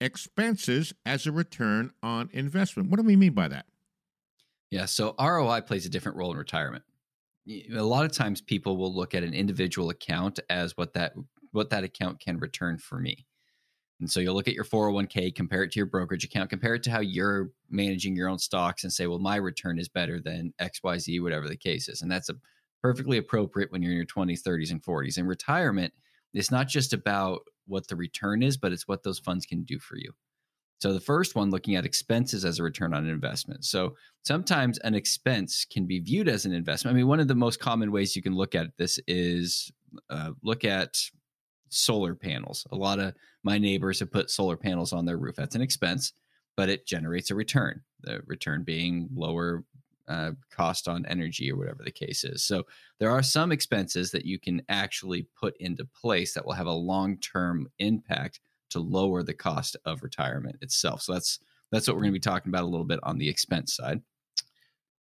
[0.00, 2.90] expenses as a return on investment.
[2.90, 3.66] What do we mean by that?
[4.70, 6.84] Yeah, so ROI plays a different role in retirement.
[7.74, 11.14] A lot of times people will look at an individual account as what that
[11.52, 13.26] what that account can return for me.
[13.98, 16.82] And so you'll look at your 401k, compare it to your brokerage account, compare it
[16.84, 20.54] to how you're managing your own stocks and say, well, my return is better than
[20.60, 22.00] XYZ, whatever the case is.
[22.00, 22.36] And that's a
[22.82, 25.18] perfectly appropriate when you're in your 20s, 30s, and 40s.
[25.18, 25.92] In retirement,
[26.32, 29.78] it's not just about what the return is, but it's what those funds can do
[29.78, 30.12] for you.
[30.80, 33.66] So the first one, looking at expenses as a return on investment.
[33.66, 36.94] So sometimes an expense can be viewed as an investment.
[36.94, 39.70] I mean, one of the most common ways you can look at this is
[40.08, 40.96] uh, look at
[41.68, 42.66] solar panels.
[42.72, 45.36] A lot of my neighbors have put solar panels on their roof.
[45.36, 46.14] That's an expense,
[46.56, 47.82] but it generates a return.
[48.00, 49.64] The return being lower
[50.10, 52.42] uh, cost on energy or whatever the case is.
[52.42, 52.64] So
[52.98, 56.72] there are some expenses that you can actually put into place that will have a
[56.72, 61.02] long term impact to lower the cost of retirement itself.
[61.02, 61.38] So that's
[61.70, 64.00] that's what we're going to be talking about a little bit on the expense side.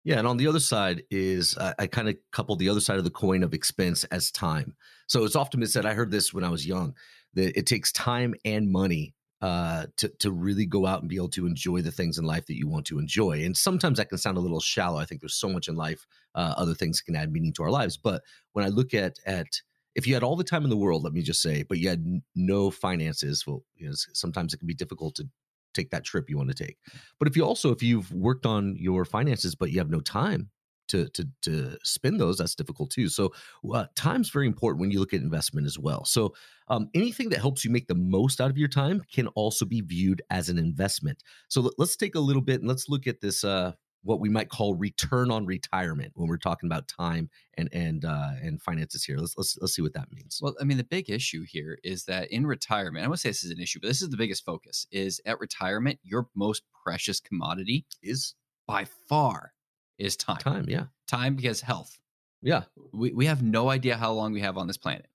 [0.03, 2.99] Yeah, and on the other side is I, I kind of couple the other side
[2.99, 4.75] of the coin of expense as time.
[5.07, 5.85] So it's often been said.
[5.87, 6.93] I heard this when I was young
[7.33, 11.29] that it takes time and money uh, to to really go out and be able
[11.29, 13.43] to enjoy the things in life that you want to enjoy.
[13.43, 14.99] And sometimes that can sound a little shallow.
[14.99, 17.71] I think there's so much in life, uh, other things can add meaning to our
[17.71, 17.97] lives.
[17.97, 18.23] But
[18.53, 19.61] when I look at at
[19.95, 21.89] if you had all the time in the world, let me just say, but you
[21.89, 25.27] had no finances, well, you know, sometimes it can be difficult to
[25.73, 26.77] take that trip you want to take.
[27.17, 30.49] But if you also if you've worked on your finances but you have no time
[30.89, 33.09] to to to spend those, that's difficult too.
[33.09, 33.33] So
[33.73, 36.05] uh, time's very important when you look at investment as well.
[36.05, 36.33] So
[36.67, 39.81] um, anything that helps you make the most out of your time can also be
[39.81, 41.23] viewed as an investment.
[41.47, 43.43] So let- let's take a little bit and let's look at this.
[43.43, 43.73] Uh,
[44.03, 48.31] what we might call return on retirement when we're talking about time and and uh,
[48.41, 49.17] and finances here.
[49.17, 50.39] Let's let's let's see what that means.
[50.41, 53.43] Well, I mean, the big issue here is that in retirement, I won't say this
[53.43, 57.19] is an issue, but this is the biggest focus is at retirement, your most precious
[57.19, 58.35] commodity Is
[58.67, 59.51] by far
[59.99, 60.37] is time.
[60.37, 60.65] time?
[60.67, 61.99] Yeah, Time because health.
[62.41, 65.07] yeah, We, we have no idea how long we have on this planet.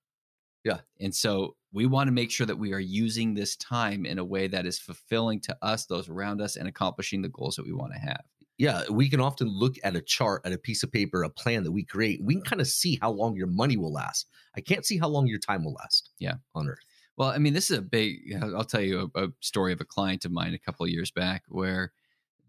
[0.63, 0.79] Yeah.
[0.99, 4.25] And so we want to make sure that we are using this time in a
[4.25, 7.73] way that is fulfilling to us, those around us, and accomplishing the goals that we
[7.73, 8.21] want to have.
[8.57, 8.83] yeah.
[8.89, 11.71] We can often look at a chart, at a piece of paper, a plan that
[11.71, 12.21] we create.
[12.23, 14.27] We can kind of see how long your money will last.
[14.55, 16.11] I can't see how long your time will last.
[16.19, 16.35] Yeah.
[16.55, 16.79] on Earth.
[17.17, 18.17] Well, I mean, this is a big.
[18.41, 21.11] I'll tell you a, a story of a client of mine a couple of years
[21.11, 21.91] back where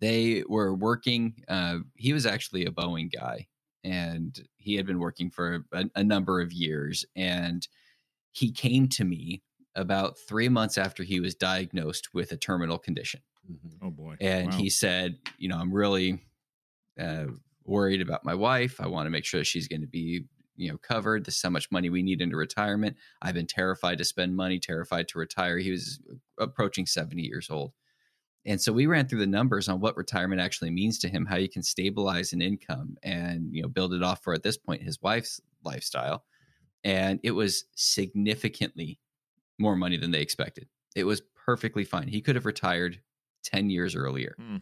[0.01, 1.43] they were working.
[1.49, 3.47] Uh, he was actually a Boeing guy,
[3.85, 7.05] and he had been working for a, a number of years.
[7.15, 7.67] And
[8.33, 9.43] he came to me
[9.75, 13.21] about three months after he was diagnosed with a terminal condition,
[13.83, 14.17] Oh boy.
[14.21, 14.59] and Wow.
[14.59, 16.21] he said, "You know, I'm really
[16.99, 17.27] uh,
[17.65, 18.81] worried about my wife.
[18.81, 20.25] I want to make sure that she's going to be."
[20.59, 21.27] You know, covered.
[21.27, 22.97] This is how much money we need into retirement.
[23.21, 25.59] I've been terrified to spend money, terrified to retire.
[25.59, 26.01] He was
[26.39, 27.75] approaching 70 years old.
[28.47, 31.37] And so we ran through the numbers on what retirement actually means to him, how
[31.37, 34.83] you can stabilize an income and, you know, build it off for at this point
[34.83, 36.25] his wife's lifestyle.
[36.85, 39.01] And it was significantly
[39.59, 40.69] more money than they expected.
[40.95, 42.07] It was perfectly fine.
[42.07, 43.01] He could have retired
[43.43, 44.37] 10 years earlier.
[44.39, 44.57] Hmm.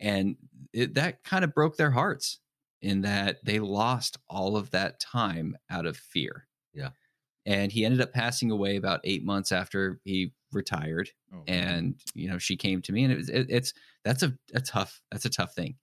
[0.00, 0.36] And
[0.72, 2.40] it, that kind of broke their hearts
[2.80, 6.46] in that they lost all of that time out of fear.
[6.72, 6.90] Yeah.
[7.48, 11.08] And he ended up passing away about eight months after he retired.
[11.34, 11.38] Oh.
[11.48, 13.72] And you know, she came to me, and it was it, it's
[14.04, 15.76] that's a, a tough that's a tough thing.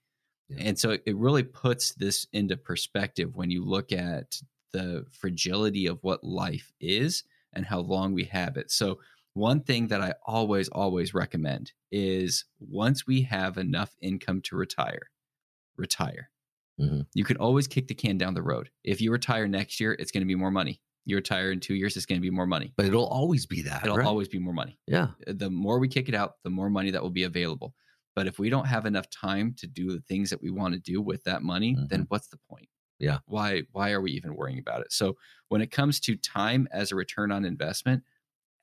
[0.47, 0.67] Yeah.
[0.67, 4.39] And so it, really puts this into perspective when you look at
[4.73, 8.69] the fragility of what life is and how long we have it.
[8.69, 8.99] So
[9.33, 15.09] one thing that I always always recommend is once we have enough income to retire,
[15.77, 16.29] retire.
[16.79, 17.07] Mhm.
[17.15, 18.69] You can always kick the can down the road.
[18.83, 20.79] If you retire next year, it's going to be more money.
[21.05, 22.73] You retire in two years, it's going to be more money.
[22.75, 23.83] But it'll always be that.
[23.83, 24.05] It'll right?
[24.07, 24.79] always be more money.
[24.87, 25.09] yeah.
[25.27, 27.73] The more we kick it out, the more money that will be available.
[28.15, 30.79] But if we don't have enough time to do the things that we want to
[30.79, 32.69] do with that money, then what's the point?
[32.97, 33.19] Yeah.
[33.25, 34.91] Why why are we even worrying about it?
[34.91, 35.17] So
[35.49, 38.03] when it comes to time as a return on investment,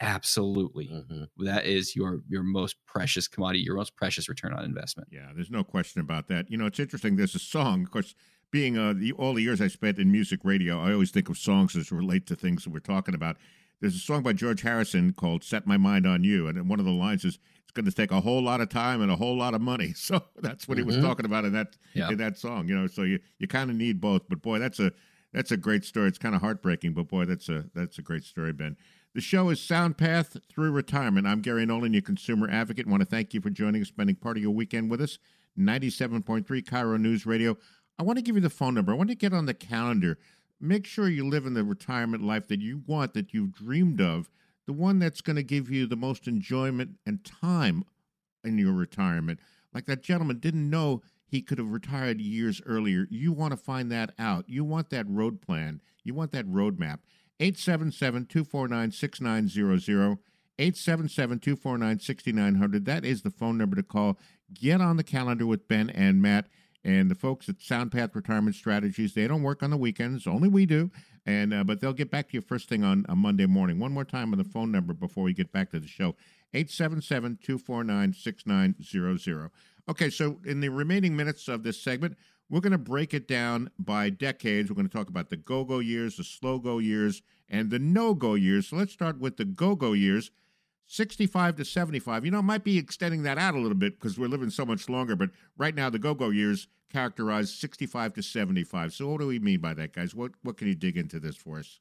[0.01, 0.89] absolutely.
[0.89, 1.29] Mhm.
[1.39, 5.09] That is your your most precious commodity, your most precious return on investment.
[5.13, 6.51] Yeah, there's no question about that.
[6.51, 7.17] You know, it's interesting.
[7.17, 8.15] There's a song, of course,
[8.53, 11.37] being uh, the, all the years I spent in music radio, I always think of
[11.39, 13.39] songs as relate to things that we're talking about.
[13.81, 16.85] There's a song by George Harrison called "Set My Mind on You," and one of
[16.85, 19.37] the lines is, "It's going to take a whole lot of time and a whole
[19.37, 21.03] lot of money." So that's what he was Mhm.
[21.03, 22.11] talking about in that Yeah.
[22.11, 22.69] in that song.
[22.69, 24.29] You know, so you you kind of need both.
[24.29, 24.93] But boy, that's a
[25.33, 26.07] that's a great story.
[26.09, 28.77] It's kind of heartbreaking, but boy, that's a that's a great story, Ben.
[29.15, 31.27] The show is Sound Path Through Retirement.
[31.27, 32.87] I'm Gary Nolan, your consumer advocate.
[32.87, 35.19] want to thank you for joining us, spending part of your weekend with us.
[35.59, 37.59] 97.3 KIRO News Radio.
[37.99, 38.93] I want to give you the phone number.
[38.93, 40.19] I want to get on the calendar.
[40.61, 44.31] Make sure you live in the retirement life that you want, that you've dreamed of,
[44.67, 47.85] the one that's going to give you the most enjoyment and time
[48.45, 49.41] in your retirement.
[49.75, 53.07] Like that gentleman didn't know he could have retired years earlier.
[53.11, 54.45] You want to find that out.
[54.49, 55.81] You want that road plan.
[56.05, 56.99] You want that roadmap.
[57.41, 60.19] 877 249 6900.
[60.59, 62.85] 877 249 6900.
[62.85, 64.19] That is the phone number to call.
[64.53, 66.47] Get on the calendar with Ben and Matt.
[66.85, 70.27] And the folks at SoundPath Retirement Strategies, they don't work on the weekends.
[70.27, 70.91] Only we do.
[71.25, 73.79] And uh, but they'll get back to you first thing on a Monday morning.
[73.79, 76.17] One more time on the phone number before we get back to the show.
[76.55, 79.51] 877-249-6900.
[79.89, 82.19] Okay, so in the remaining minutes of this segment,
[82.51, 84.69] we're going to break it down by decades.
[84.69, 88.69] We're going to talk about the go-go years, the slow-go years, and the no-go years.
[88.69, 90.31] So let's start with the go-go years.
[90.93, 92.27] 65 to 75.
[92.27, 94.91] You know, might be extending that out a little bit because we're living so much
[94.91, 98.93] longer, but right now the go-go years characterize 65 to 75.
[98.93, 100.15] So what do we mean by that, guys?
[100.15, 101.81] What what can you dig into this for us?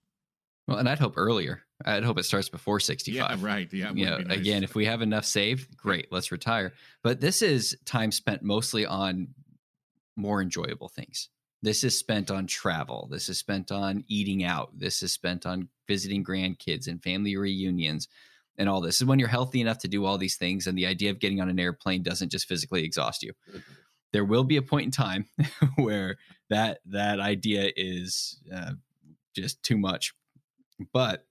[0.65, 1.62] Well, and I'd hope earlier.
[1.84, 3.13] I'd hope it starts before 65.
[3.13, 3.67] Yeah, right.
[3.74, 3.91] Yeah.
[3.91, 4.38] You know, nice.
[4.38, 6.71] again, if we have enough saved, great, let's retire.
[7.04, 9.30] But this is time spent mostly on
[10.15, 11.28] more enjoyable things.
[11.62, 13.10] This is spent on travel.
[13.12, 14.80] This is spent on eating out.
[14.80, 18.08] This is spent on visiting grandkids and family reunions
[18.57, 19.01] and all this.
[19.01, 21.41] is when you're healthy enough to do all these things and the idea of getting
[21.41, 23.33] on an airplane doesn't just physically exhaust you.
[23.49, 23.59] Mm-hmm.
[24.13, 25.25] There will be a point in time
[25.75, 26.17] where
[26.49, 28.73] that that idea is uh,
[29.33, 30.13] just too much.
[30.91, 31.25] But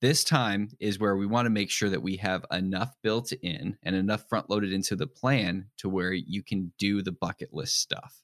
[0.00, 3.76] this time is where we want to make sure that we have enough built in
[3.82, 7.80] and enough front loaded into the plan to where you can do the bucket list
[7.80, 8.22] stuff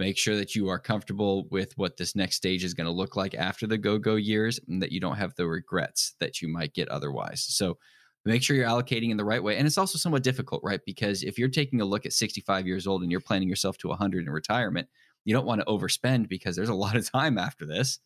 [0.00, 3.16] make sure that you are comfortable with what this next stage is going to look
[3.16, 6.48] like after the go go years and that you don't have the regrets that you
[6.48, 7.44] might get otherwise.
[7.46, 7.76] So
[8.24, 9.58] make sure you're allocating in the right way.
[9.58, 10.80] And it's also somewhat difficult, right?
[10.86, 13.88] Because if you're taking a look at 65 years old and you're planning yourself to
[13.88, 14.88] 100 in retirement,
[15.26, 17.98] you don't want to overspend because there's a lot of time after this.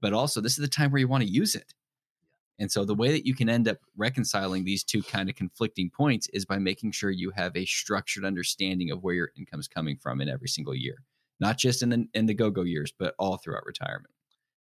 [0.00, 1.72] But also, this is the time where you want to use it.
[2.58, 5.90] And so, the way that you can end up reconciling these two kind of conflicting
[5.90, 9.96] points is by making sure you have a structured understanding of where your income's coming
[9.96, 10.98] from in every single year
[11.40, 14.12] not just in the in the go-go years, but all throughout retirement.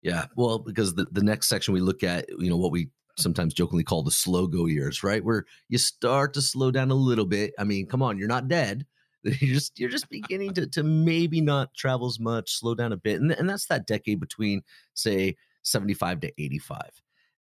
[0.02, 3.54] Yeah, well, because the, the next section we look at, you know, what we sometimes
[3.54, 5.24] jokingly call the slow go years, right?
[5.24, 7.52] Where you start to slow down a little bit.
[7.58, 8.86] I mean, come on, you're not dead.
[9.24, 12.96] You're just you're just beginning to to maybe not travel as much, slow down a
[12.96, 14.62] bit, and and that's that decade between
[14.94, 16.90] say 75 to 85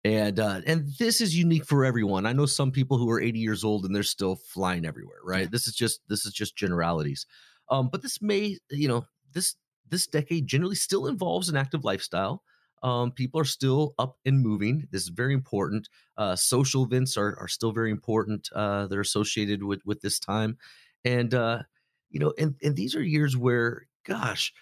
[0.05, 2.25] and uh, and this is unique for everyone.
[2.25, 5.51] I know some people who are 80 years old and they're still flying everywhere, right?
[5.51, 7.25] This is just this is just generalities.
[7.69, 9.55] Um, but this may, you know, this
[9.89, 12.43] this decade generally still involves an active lifestyle.
[12.81, 14.87] Um, people are still up and moving.
[14.91, 15.89] This is very important.
[16.17, 18.49] Uh, social events are are still very important.
[18.53, 20.57] Uh, they're associated with with this time,
[21.03, 21.63] and uh,
[22.09, 24.53] you know, and and these are years where, gosh,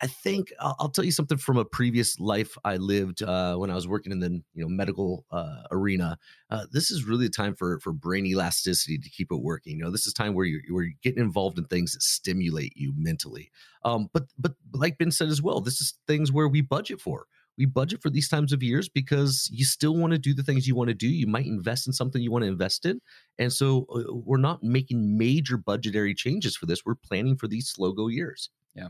[0.00, 3.74] I think I'll, tell you something from a previous life I lived uh, when I
[3.74, 6.18] was working in the you know medical uh, arena.
[6.50, 9.78] Uh, this is really a time for for brain elasticity to keep it working.
[9.78, 12.76] You know, this is time where you're where you're getting involved in things that stimulate
[12.76, 13.50] you mentally.
[13.84, 17.26] Um, but but like Ben said as well, this is things where we budget for.
[17.56, 20.66] We budget for these times of years because you still want to do the things
[20.66, 21.06] you want to do.
[21.06, 23.00] You might invest in something you want to invest in,
[23.38, 26.84] and so uh, we're not making major budgetary changes for this.
[26.84, 28.50] We're planning for these slow go years.
[28.74, 28.88] Yeah.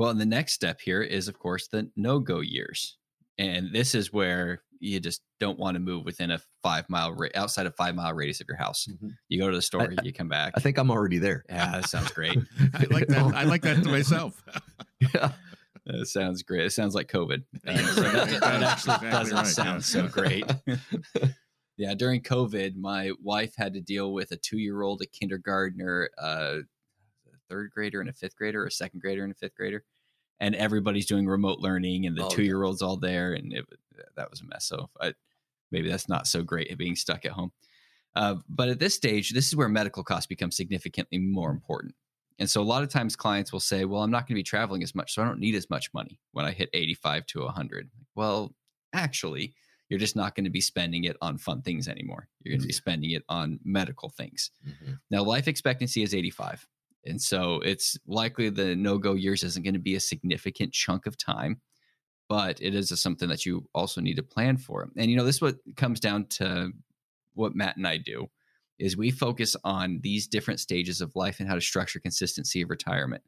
[0.00, 2.96] Well, and the next step here is, of course, the no go years.
[3.36, 7.28] And this is where you just don't want to move within a five mile ra-
[7.34, 8.88] outside a five mile radius of your house.
[8.90, 9.08] Mm-hmm.
[9.28, 10.54] You go to the store, I, you come back.
[10.56, 11.44] I think I'm already there.
[11.50, 12.38] Yeah, that sounds great.
[12.74, 13.34] I like that.
[13.34, 14.42] I like that to myself.
[15.14, 15.32] yeah.
[15.84, 16.64] That sounds great.
[16.64, 17.44] It sounds like COVID.
[17.66, 19.78] Uh, so that, that, actually exactly doesn't right, sound yeah.
[19.80, 20.50] so great.
[21.76, 26.08] yeah, during COVID, my wife had to deal with a two year old, a kindergartner,
[26.16, 26.60] uh,
[27.50, 29.84] third grader and a fifth grader, or a second grader and a fifth grader,
[30.38, 33.66] and everybody's doing remote learning, and the oh, two year olds all there, and it,
[34.16, 34.66] that was a mess.
[34.66, 35.14] So I,
[35.70, 37.52] maybe that's not so great at being stuck at home.
[38.16, 41.94] Uh, but at this stage, this is where medical costs become significantly more important.
[42.38, 44.42] And so a lot of times clients will say, well, I'm not going to be
[44.42, 47.40] traveling as much, so I don't need as much money when I hit 85 to
[47.42, 47.90] 100.
[48.14, 48.54] Well,
[48.94, 49.54] actually,
[49.90, 52.28] you're just not going to be spending it on fun things anymore.
[52.42, 54.52] You're going to be spending it on medical things.
[54.66, 54.92] Mm-hmm.
[55.10, 56.66] Now, life expectancy is 85.
[57.04, 61.06] And so it's likely the no go years isn't going to be a significant chunk
[61.06, 61.60] of time,
[62.28, 64.88] but it is something that you also need to plan for.
[64.96, 66.72] And, you know, this is what comes down to
[67.34, 68.28] what Matt and I do
[68.78, 72.70] is we focus on these different stages of life and how to structure consistency of
[72.70, 73.22] retirement.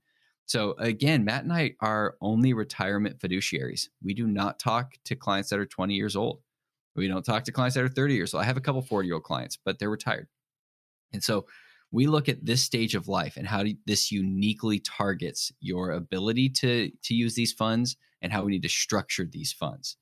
[0.46, 3.88] So again, Matt and I are only retirement fiduciaries.
[4.02, 6.40] We do not talk to clients that are 20 years old.
[6.96, 8.42] We don't talk to clients that are 30 years old.
[8.42, 10.28] I have a couple 40 year old clients, but they're retired.
[11.12, 11.46] And so
[11.92, 16.90] we look at this stage of life and how this uniquely targets your ability to
[17.04, 19.96] to use these funds and how we need to structure these funds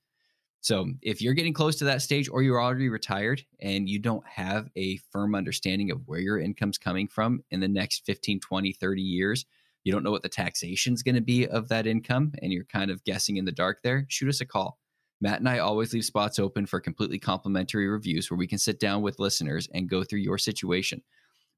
[0.63, 4.27] So if you're getting close to that stage or you're already retired and you don't
[4.27, 8.73] have a firm understanding of where your income's coming from in the next 15, 20,
[8.73, 9.47] 30 years,
[9.85, 12.65] you don't know what the taxation is going to be of that income and you're
[12.65, 14.79] kind of guessing in the dark there, shoot us a call.
[15.23, 18.81] Matt and I always leave spots open for completely complimentary reviews where we can sit
[18.81, 21.03] down with listeners and go through your situation.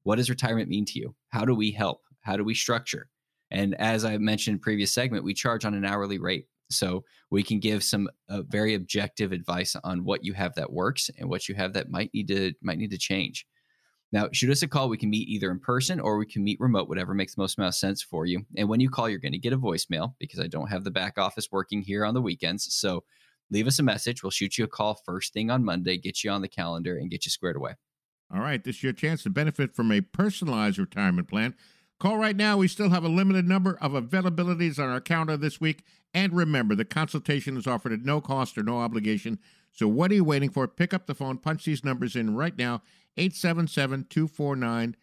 [0.03, 1.15] What does retirement mean to you?
[1.29, 2.01] How do we help?
[2.21, 3.09] How do we structure?
[3.51, 6.47] And as I mentioned in previous segment, we charge on an hourly rate.
[6.69, 11.09] So we can give some uh, very objective advice on what you have that works
[11.17, 13.45] and what you have that might need to might need to change.
[14.11, 14.89] Now, shoot us a call.
[14.89, 17.57] We can meet either in person or we can meet remote, whatever makes the most
[17.57, 18.45] amount of sense for you.
[18.55, 20.91] And when you call, you're going to get a voicemail because I don't have the
[20.91, 22.71] back office working here on the weekends.
[22.75, 23.03] So
[23.49, 24.21] leave us a message.
[24.21, 27.09] We'll shoot you a call first thing on Monday, get you on the calendar, and
[27.09, 27.73] get you squared away.
[28.33, 31.53] All right, this is your chance to benefit from a personalized retirement plan.
[31.99, 32.57] Call right now.
[32.57, 35.83] We still have a limited number of availabilities on our calendar this week.
[36.15, 39.39] And remember, the consultation is offered at no cost or no obligation.
[39.71, 40.67] So what are you waiting for?
[40.67, 42.81] Pick up the phone, punch these numbers in right now
[43.17, 44.95] 877 249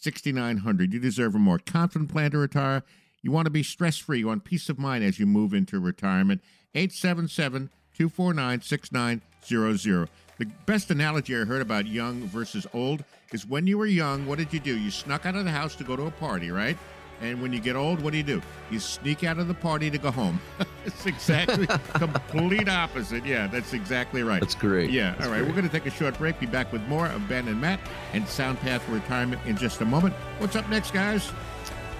[0.00, 0.92] 6900.
[0.92, 2.82] You deserve a more confident plan to retire.
[3.22, 4.18] You want to be stress free.
[4.18, 6.42] You want peace of mind as you move into retirement.
[6.74, 10.08] 877 249 6900.
[10.42, 14.38] The best analogy I heard about young versus old is when you were young, what
[14.38, 14.76] did you do?
[14.76, 16.76] You snuck out of the house to go to a party, right?
[17.20, 18.42] And when you get old, what do you do?
[18.68, 20.40] You sneak out of the party to go home.
[20.84, 23.24] it's exactly complete opposite.
[23.24, 24.40] Yeah, that's exactly right.
[24.40, 24.90] That's great.
[24.90, 25.12] Yeah.
[25.12, 25.38] That's all right.
[25.38, 25.48] great.
[25.48, 26.40] We're going to take a short break.
[26.40, 27.78] Be back with more of Ben and Matt
[28.12, 30.12] and Sound Path for Retirement in just a moment.
[30.38, 31.30] What's up next, guys?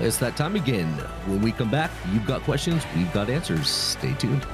[0.01, 0.89] It's that time again.
[1.27, 3.69] When we come back, you've got questions, we've got answers.
[3.69, 4.45] Stay tuned.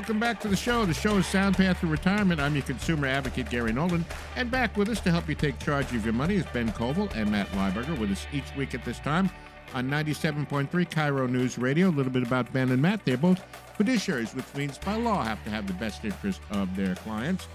[0.00, 0.86] Welcome back to the show.
[0.86, 2.40] The show is Sound Path to Retirement.
[2.40, 4.02] I'm your consumer advocate, Gary Nolan.
[4.34, 7.14] And back with us to help you take charge of your money is Ben Koval
[7.14, 9.28] and Matt Lieberger with us each week at this time
[9.74, 11.88] on 97.3 KIRO News Radio.
[11.88, 13.04] A little bit about Ben and Matt.
[13.04, 13.44] They're both
[13.78, 17.46] fiduciaries, which means by law have to have the best interest of their clients.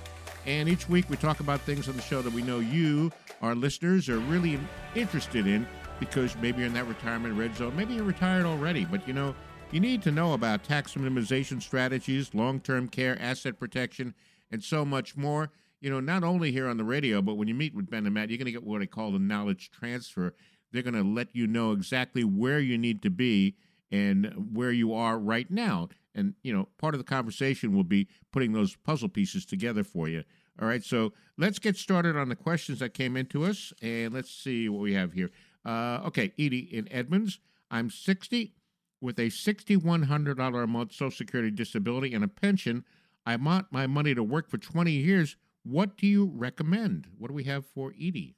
[0.46, 3.56] And each week we talk about things on the show that we know you, our
[3.56, 4.60] listeners, are really
[4.94, 5.66] interested in
[6.00, 7.76] because maybe you're in that retirement red zone.
[7.76, 9.34] Maybe you're retired already, but you know,
[9.76, 14.14] you need to know about tax minimization strategies, long term care, asset protection,
[14.50, 15.52] and so much more.
[15.82, 18.14] You know, not only here on the radio, but when you meet with Ben and
[18.14, 20.34] Matt, you're going to get what I call the knowledge transfer.
[20.72, 23.58] They're going to let you know exactly where you need to be
[23.92, 25.90] and where you are right now.
[26.16, 30.08] And, you know, part of the conversation will be putting those puzzle pieces together for
[30.08, 30.24] you.
[30.58, 34.32] All right, so let's get started on the questions that came into us, and let's
[34.32, 35.32] see what we have here.
[35.66, 37.42] Uh, okay, Edie in Edmonds.
[37.70, 38.54] I'm 60
[39.02, 42.84] with a $6,100 a month Social Security disability and a pension.
[43.26, 45.36] I want my money to work for 20 years.
[45.64, 47.08] What do you recommend?
[47.18, 48.36] What do we have for Edie?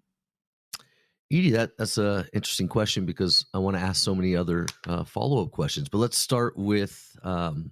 [1.31, 5.03] Edie, that, that's a interesting question because I want to ask so many other uh,
[5.03, 5.89] follow up questions.
[5.89, 7.71] But let's start with um,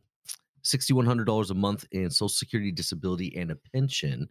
[0.65, 4.27] $6,100 a month in Social Security disability and a pension.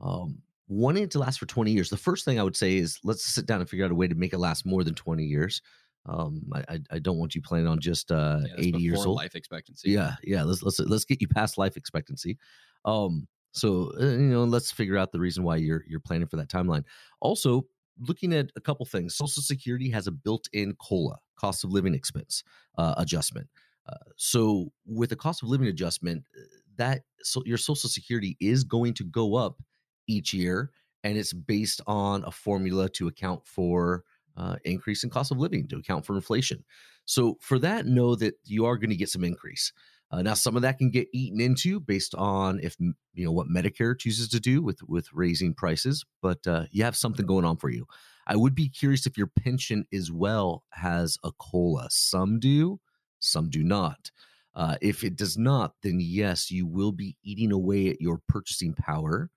[0.00, 0.38] Um,
[0.68, 1.90] wanting it to last for 20 years.
[1.90, 4.08] The first thing I would say is let's sit down and figure out a way
[4.08, 5.60] to make it last more than 20 years.
[6.06, 9.16] Um, I, I, don't want you planning on just uh, Yeah, that's 80 years old.
[9.16, 9.90] life expectancy.
[9.90, 10.42] Yeah, yeah.
[10.42, 12.36] Let's let's let's get you past life expectancy.
[12.84, 16.36] Um, so uh, you know, let's figure out the reason why you're you're planning for
[16.36, 16.84] that timeline.
[17.20, 17.66] Also,
[17.98, 19.14] looking at a couple things.
[19.14, 22.42] Social Security has a built-in COLA, cost of living expense
[22.76, 23.48] uh, adjustment.
[23.88, 26.42] Uh, so with a cost of living adjustment, uh,
[26.76, 29.62] that so your Social Security is going to go up
[30.06, 30.70] each year,
[31.02, 34.04] and it's based on a formula to account for
[34.36, 36.64] uh, increase in cost of living to account for inflation.
[37.04, 39.72] So for that, know that you are going to get some increase.
[40.10, 43.48] Uh, now, some of that can get eaten into based on if you know what
[43.48, 47.56] Medicare chooses to do with with raising prices, but uh, you have something going on
[47.56, 47.86] for you.
[48.26, 51.88] I would be curious if your pension as well has a cola.
[51.90, 52.80] Some do,
[53.18, 54.10] some do not.
[54.54, 58.72] Uh, if it does not, then yes, you will be eating away at your purchasing
[58.72, 59.30] power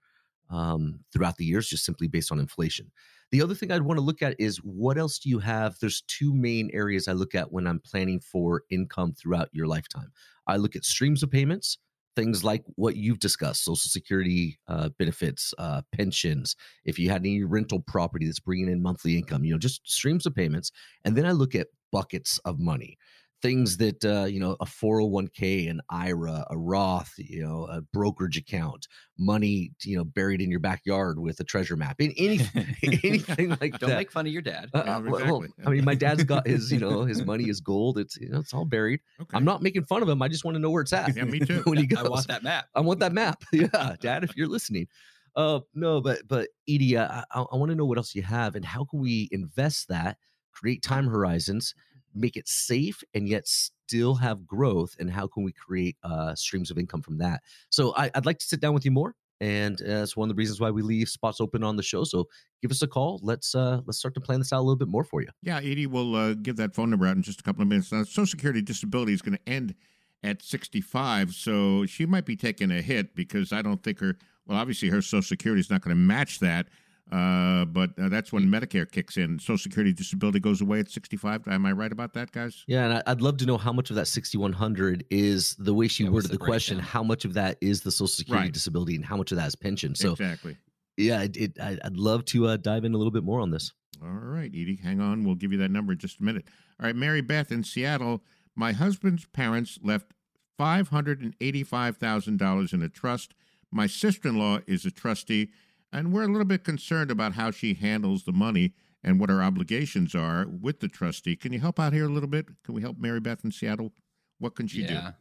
[0.49, 2.91] um, throughout the years, just simply based on inflation.
[3.31, 5.77] The other thing I'd want to look at is what else do you have?
[5.79, 10.11] There's two main areas I look at when I'm planning for income throughout your lifetime.
[10.47, 11.77] I look at streams of payments,
[12.15, 17.43] things like what you've discussed social security uh, benefits, uh, pensions, if you had any
[17.43, 20.71] rental property that's bringing in monthly income, you know, just streams of payments.
[21.03, 22.97] And then I look at buckets of money
[23.41, 28.37] things that uh, you know a 401k an ira a roth you know a brokerage
[28.37, 28.87] account
[29.19, 32.39] money you know buried in your backyard with a treasure map in any
[32.83, 34.69] anything like Don't that make fun of your dad.
[34.73, 35.45] Uh, Yeah, uh, well, well.
[35.65, 37.97] I mean, my dad's got his, you know, his money is gold.
[37.97, 39.01] It's, you know, it's all buried.
[39.19, 39.35] Okay.
[39.35, 40.21] I'm not making fun of him.
[40.21, 41.15] I just want to know where it's at.
[41.15, 41.61] Yeah, me too.
[41.65, 42.65] when he goes, I want that map.
[42.75, 43.43] I want that map.
[43.51, 44.87] Yeah, Dad, if you're listening.
[45.35, 48.55] Uh, no, but but Edie, I, I, I want to know what else you have,
[48.55, 50.17] and how can we invest that,
[50.51, 51.75] create time horizons,
[52.17, 56.71] make it safe, and yet still have growth, and how can we create uh, streams
[56.71, 57.41] of income from that?
[57.69, 60.35] So I, I'd like to sit down with you more, and uh, it's one of
[60.35, 62.03] the reasons why we leave spots open on the show.
[62.03, 62.27] So
[62.61, 63.19] give us a call.
[63.21, 65.29] Let's uh, let's start to plan this out a little bit more for you.
[65.41, 67.91] Yeah, Edie will uh, give that phone number out in just a couple of minutes.
[67.91, 69.75] Now, Social Security disability is going to end
[70.23, 74.17] at 65, so she might be taking a hit because I don't think her.
[74.45, 76.67] Well, obviously, her Social Security is not going to match that.
[77.11, 79.39] Uh, but uh, that's when Medicare kicks in.
[79.39, 81.47] Social Security disability goes away at 65.
[81.47, 82.63] Am I right about that, guys?
[82.67, 85.87] Yeah, and I- I'd love to know how much of that 6100 is the way
[85.87, 86.79] she Yeah, what's worded the the question.
[86.79, 88.53] How much of that is the Social Security Right.
[88.53, 89.95] disability, and how much of that is pension?
[89.95, 90.57] So exactly.
[90.97, 93.51] yeah, it, it, I- I'd love to uh, dive in a little bit more on
[93.51, 93.71] this.
[94.03, 95.23] All right, Edie, hang on.
[95.23, 96.45] We'll give you that number in just a minute.
[96.79, 98.21] All right, Mary Beth in Seattle.
[98.55, 100.11] My husband's parents left
[100.57, 103.33] five hundred and eighty-five thousand dollars in a trust.
[103.71, 105.49] My sister-in-law is a trustee,
[105.91, 108.73] and we're a little bit concerned about how she handles the money
[109.03, 111.35] and what her obligations are with the trustee.
[111.35, 112.47] Can you help out here a little bit?
[112.63, 113.93] Can we help Mary Beth in Seattle?
[114.39, 114.93] What can she do?
[114.93, 115.11] yeah,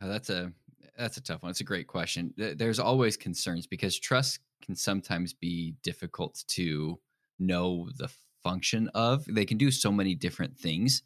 [0.00, 0.52] Uh, that's a
[0.96, 1.50] that's a tough one.
[1.50, 2.34] It's a great question.
[2.36, 6.98] There's always concerns because trust can sometimes be difficult to
[7.38, 8.08] know the
[8.42, 9.24] function of.
[9.26, 11.02] They can do so many different things.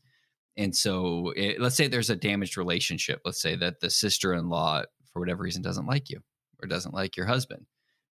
[0.57, 3.21] And so, it, let's say there's a damaged relationship.
[3.25, 4.83] Let's say that the sister in law,
[5.13, 6.21] for whatever reason, doesn't like you
[6.63, 7.67] or doesn't like your husband.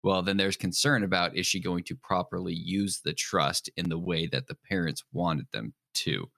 [0.03, 3.99] Well, then there's concern about is she going to properly use the trust in the
[3.99, 6.29] way that the parents wanted them to?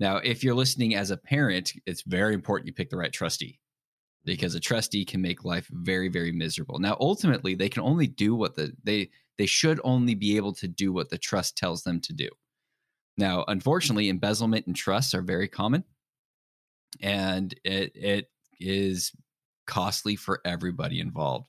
[0.00, 3.58] Now, if you're listening as a parent, it's very important you pick the right trustee
[3.58, 4.30] mm-hmm.
[4.32, 6.78] because a trustee can make life very, very miserable.
[6.78, 10.68] Now, ultimately, they can only do what the they they should only be able to
[10.68, 12.28] do what the trust tells them to do.
[13.16, 15.84] Now, unfortunately, embezzlement and trusts are very common,
[17.00, 18.30] and it it
[18.60, 19.12] is
[19.66, 21.48] costly for everybody involved.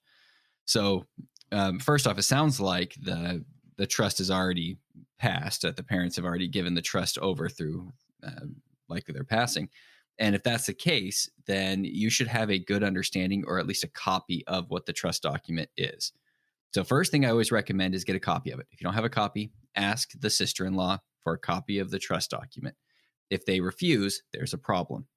[0.65, 1.05] So,
[1.51, 3.43] um, first off, it sounds like the
[3.77, 4.77] the trust is already
[5.17, 7.91] passed; that the parents have already given the trust over through
[8.23, 8.55] um,
[8.87, 9.69] likely their passing.
[10.19, 13.85] And if that's the case, then you should have a good understanding or at least
[13.85, 16.11] a copy of what the trust document is.
[16.73, 18.67] So, first thing I always recommend is get a copy of it.
[18.71, 21.89] If you don't have a copy, ask the sister in law for a copy of
[21.89, 22.75] the trust document.
[23.29, 25.07] If they refuse, there's a problem.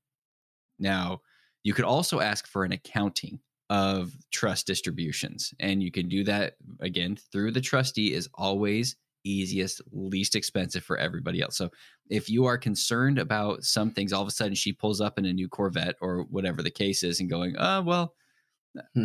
[0.79, 1.21] Now,
[1.63, 3.41] you could also ask for an accounting
[3.73, 9.81] of trust distributions, and you can do that again through the trustee, is always easiest,
[9.93, 11.57] least expensive for everybody else.
[11.57, 11.71] So,
[12.11, 15.25] if you are concerned about some things, all of a sudden she pulls up in
[15.25, 18.15] a new Corvette or whatever the case is, and going, "Oh well,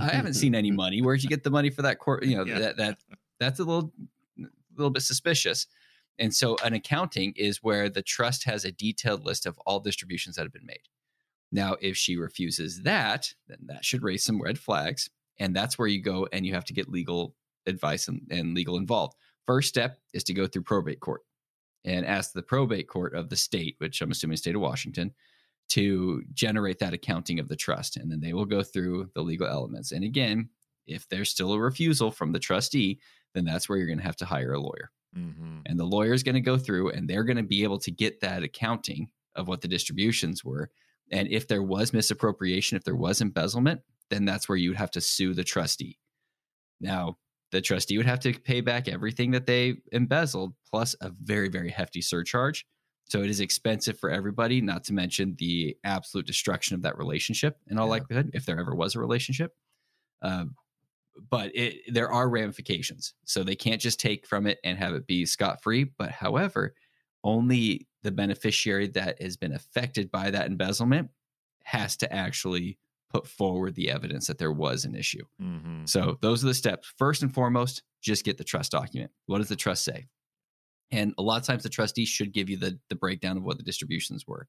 [0.02, 1.02] I haven't seen any money.
[1.02, 2.26] Where'd you get the money for that court?
[2.26, 2.60] You know Yeah.
[2.60, 2.98] that that
[3.40, 3.94] that's a little
[4.76, 5.68] little bit suspicious."
[6.20, 10.36] And so, an accounting is where the trust has a detailed list of all distributions
[10.36, 10.82] that have been made.
[11.52, 15.88] Now, if she refuses that, then that should raise some red flags, and that's where
[15.88, 17.36] you go and you have to get legal
[17.66, 19.16] advice and, and legal involved.
[19.46, 21.22] First step is to go through probate court
[21.86, 25.14] and ask the probate court of the state, which I'm assuming state of Washington,
[25.70, 27.98] to generate that accounting of the trust.
[27.98, 29.92] And then they will go through the legal elements.
[29.92, 30.50] And again,
[30.86, 33.00] if there's still a refusal from the trustee,
[33.34, 34.92] then that's where you're going to have to hire a lawyer.
[35.18, 35.60] Mm-hmm.
[35.66, 37.92] And the lawyer is going to go through and they're going to be able to
[37.92, 40.72] get that accounting of what the distributions were.
[41.12, 44.92] And if there was misappropriation, if there was embezzlement, then that's where you would have
[44.92, 45.98] to sue the trustee.
[46.80, 47.18] Now,
[47.52, 51.70] the trustee would have to pay back everything that they embezzled plus a very, very
[51.70, 52.66] hefty surcharge.
[53.06, 57.58] So it is expensive for everybody, not to mention the absolute destruction of that relationship
[57.68, 57.92] in all Yeah.
[57.92, 59.56] likelihood, if there ever was a relationship.
[60.22, 60.56] Um,
[61.32, 63.14] but it, there are ramifications.
[63.24, 65.86] So they can't just take from it and have it be scot free.
[65.86, 66.76] But however,
[67.24, 71.10] only the beneficiary that has been affected by that embezzlement
[71.64, 72.80] has to actually
[73.12, 75.26] put forward the evidence that there was an issue.
[75.42, 75.84] Mm-hmm.
[75.84, 76.94] So those are the steps.
[76.98, 79.12] First and foremost, just get the trust document.
[79.26, 80.06] What does the trust say?
[80.90, 83.58] And a lot of times the trustee should give you the, the breakdown of what
[83.58, 84.48] the distributions were.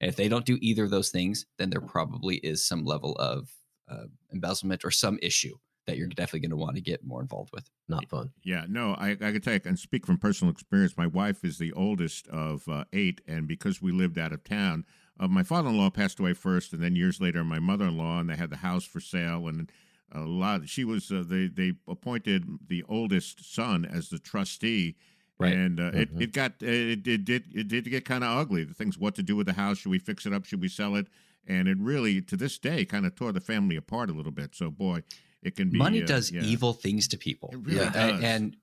[0.00, 3.16] And if they don't do either of those things, then there probably is some level
[3.16, 3.50] of
[3.90, 5.56] uh, embezzlement or some issue
[5.86, 7.68] that you're definitely going to want to get more involved with.
[7.88, 8.30] Not fun.
[8.42, 10.96] Yeah, no, I, I can tell you, I can speak from personal experience.
[10.96, 14.84] My wife is the oldest of uh, eight, and because we lived out of town,
[15.18, 18.50] uh, my father-in-law passed away first, and then years later, my mother-in-law, and they had
[18.50, 19.70] the house for sale, and
[20.12, 20.68] a lot.
[20.68, 24.96] She was uh, they they appointed the oldest son as the trustee.
[25.38, 25.54] Right.
[25.54, 25.94] And uh, Mhm.
[25.94, 28.64] it, it got it, it did it did get kind of ugly.
[28.64, 29.78] The things what to do with the house?
[29.78, 30.44] Should we fix it up?
[30.44, 31.06] Should we sell it?
[31.46, 34.54] And it really to this day kind of tore the family apart a little bit.
[34.54, 35.02] So boy,
[35.42, 36.42] it can be Money uh, does yeah.
[36.42, 37.50] evil things to people.
[37.52, 38.22] It really Yeah, a- does.
[38.24, 38.56] And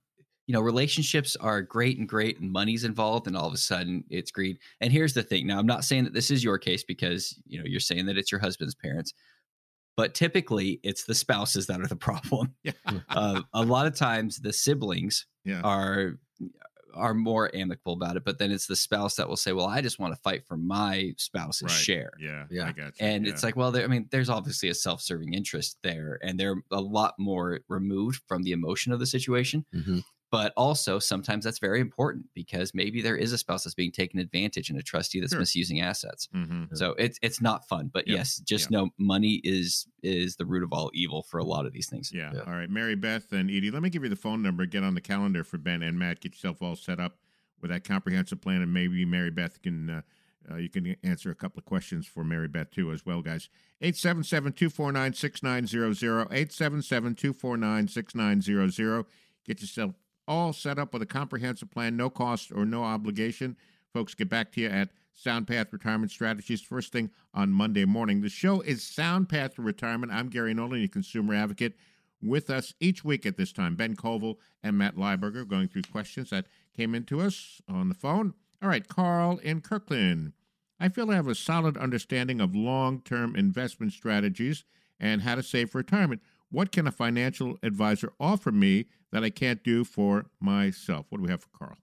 [0.46, 4.06] you know, relationships are great and great, and money's involved, and all of a sudden
[4.10, 4.58] it's greed.
[4.80, 5.46] And here's the thing.
[5.46, 8.18] Now, I'm not saying that this is your case because you know you're saying that
[8.18, 9.14] it's your husband's parents,
[9.98, 12.54] but typically it's the spouses that are the problem.
[12.64, 12.72] Yeah.
[13.10, 15.60] uh, a lot of times the siblings Yeah.
[15.66, 16.18] are
[16.98, 19.82] are more amicable about it, but then it's the spouse that will say, "Well, I
[19.82, 21.72] just want to fight for my spouse's Right.
[21.72, 22.46] share." Yeah.
[22.50, 22.68] Yeah.
[22.68, 23.06] I got you.
[23.06, 23.32] And yeah.
[23.32, 26.82] it's like, well, there, I mean, there's obviously a self-serving interest there, and they're a
[26.82, 29.66] lot more removed from the emotion of the situation.
[29.74, 30.04] Mhm.
[30.30, 34.20] But also, sometimes that's very important because maybe there is a spouse that's being taken
[34.20, 35.40] advantage and a trustee that's Sure.
[35.40, 36.28] misusing assets.
[36.36, 36.76] Mhm.
[36.78, 37.90] So it's it's not fun.
[37.94, 38.18] But Yep.
[38.18, 38.72] yes, just Yep.
[38.72, 42.12] know money is is the root of all evil for a lot of these things.
[42.14, 42.32] Yeah.
[42.34, 42.42] Yeah.
[42.42, 42.70] All right.
[42.70, 44.66] Mary Beth and Edie, let me give you the phone number.
[44.66, 46.20] Get on the calendar for Ben and Matt.
[46.20, 47.20] Get yourself all set up
[47.62, 48.62] with that comprehensive plan.
[48.62, 50.02] And maybe Mary Beth can, uh,
[50.52, 53.50] uh, you can answer a couple of questions for Mary Beth too, as well, guys.
[53.82, 56.28] 877 249 6900.
[56.32, 59.06] 877 249 6900.
[59.46, 59.96] Get yourself
[60.28, 63.56] all set up with a comprehensive plan, no cost or no obligation.
[63.94, 68.22] Folks, get back to you at Sound Path Retirement Strategies first thing on Monday morning.
[68.22, 70.12] The show is Sound Path to Retirement.
[70.12, 71.76] I'm Gary Nolan, your consumer advocate.
[72.22, 76.30] With us each week at this time, Ben Koval and Matt Lieberger going through questions
[76.32, 78.34] that came into us on the phone.
[78.62, 80.34] All right, Carl in Kirkland.
[80.80, 84.64] I feel I have a solid understanding of long term investment strategies
[85.00, 86.22] and how to save for retirement.
[86.50, 91.06] What can a financial advisor offer me that I can't do for myself?
[91.10, 91.78] What do we have for Carl?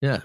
[0.00, 0.20] Yeah,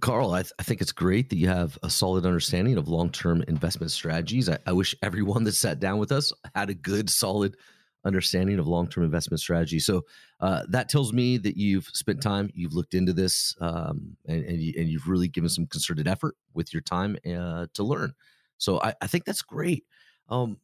[0.00, 3.10] Carl, I, th- I think it's great that you have a solid understanding of long
[3.10, 4.48] term investment strategies.
[4.48, 7.56] I, I wish everyone that sat down with us had a good, solid
[8.04, 9.78] understanding of long term investment strategy.
[9.78, 10.02] So
[10.40, 14.60] uh, that tells me that you've spent time, you've looked into this, um, and, and,
[14.60, 18.14] you, you've really given some concerted effort with your time uh, to learn.
[18.58, 19.84] So I, I think that's great.
[20.28, 20.58] Um,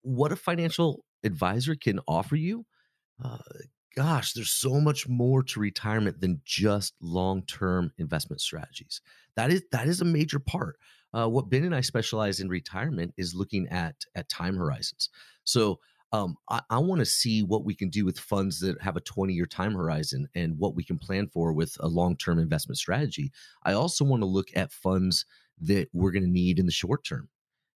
[0.00, 2.64] what a financial advisor can offer you.
[3.22, 3.38] Uh,
[3.96, 9.00] gosh, there's so much more to retirement than just long-term investment strategies.
[9.36, 10.76] That is that is a major part.
[11.12, 15.08] Uh, what Ben and I specialize in retirement is looking at at time horizons.
[15.44, 15.80] So
[16.12, 19.00] um, I, I want to see what we can do with funds that have a
[19.00, 22.78] 20 year time horizon and what we can plan for with a long term investment
[22.78, 23.32] strategy.
[23.64, 25.26] I also want to look at funds
[25.60, 27.28] that we're going to need in the short term,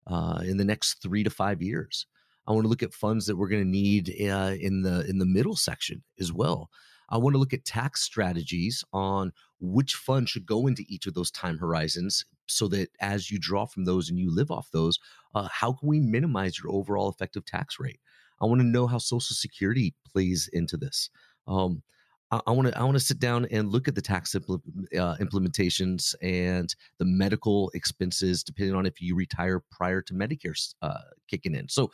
[0.08, 2.06] uh, in the next three to five years.
[2.48, 5.20] I want to look at funds that we're going to need uh, in the in
[5.20, 6.70] the middle section as well.
[7.10, 11.14] I want to look at tax strategies on which fund should go into each of
[11.14, 14.98] those time horizons, so that as you draw from those and you live off those,
[15.36, 18.00] uh, how can we minimize your overall effective tax rate?
[18.42, 21.10] I want to know how Social Security plays into this.
[21.48, 21.84] Um,
[22.32, 24.62] I want to I want to sit down and look at the tax impl-
[24.98, 30.94] uh, implementations and the medical expenses, depending on if you retire prior to Medicare uh,
[31.28, 31.68] kicking in.
[31.68, 31.92] So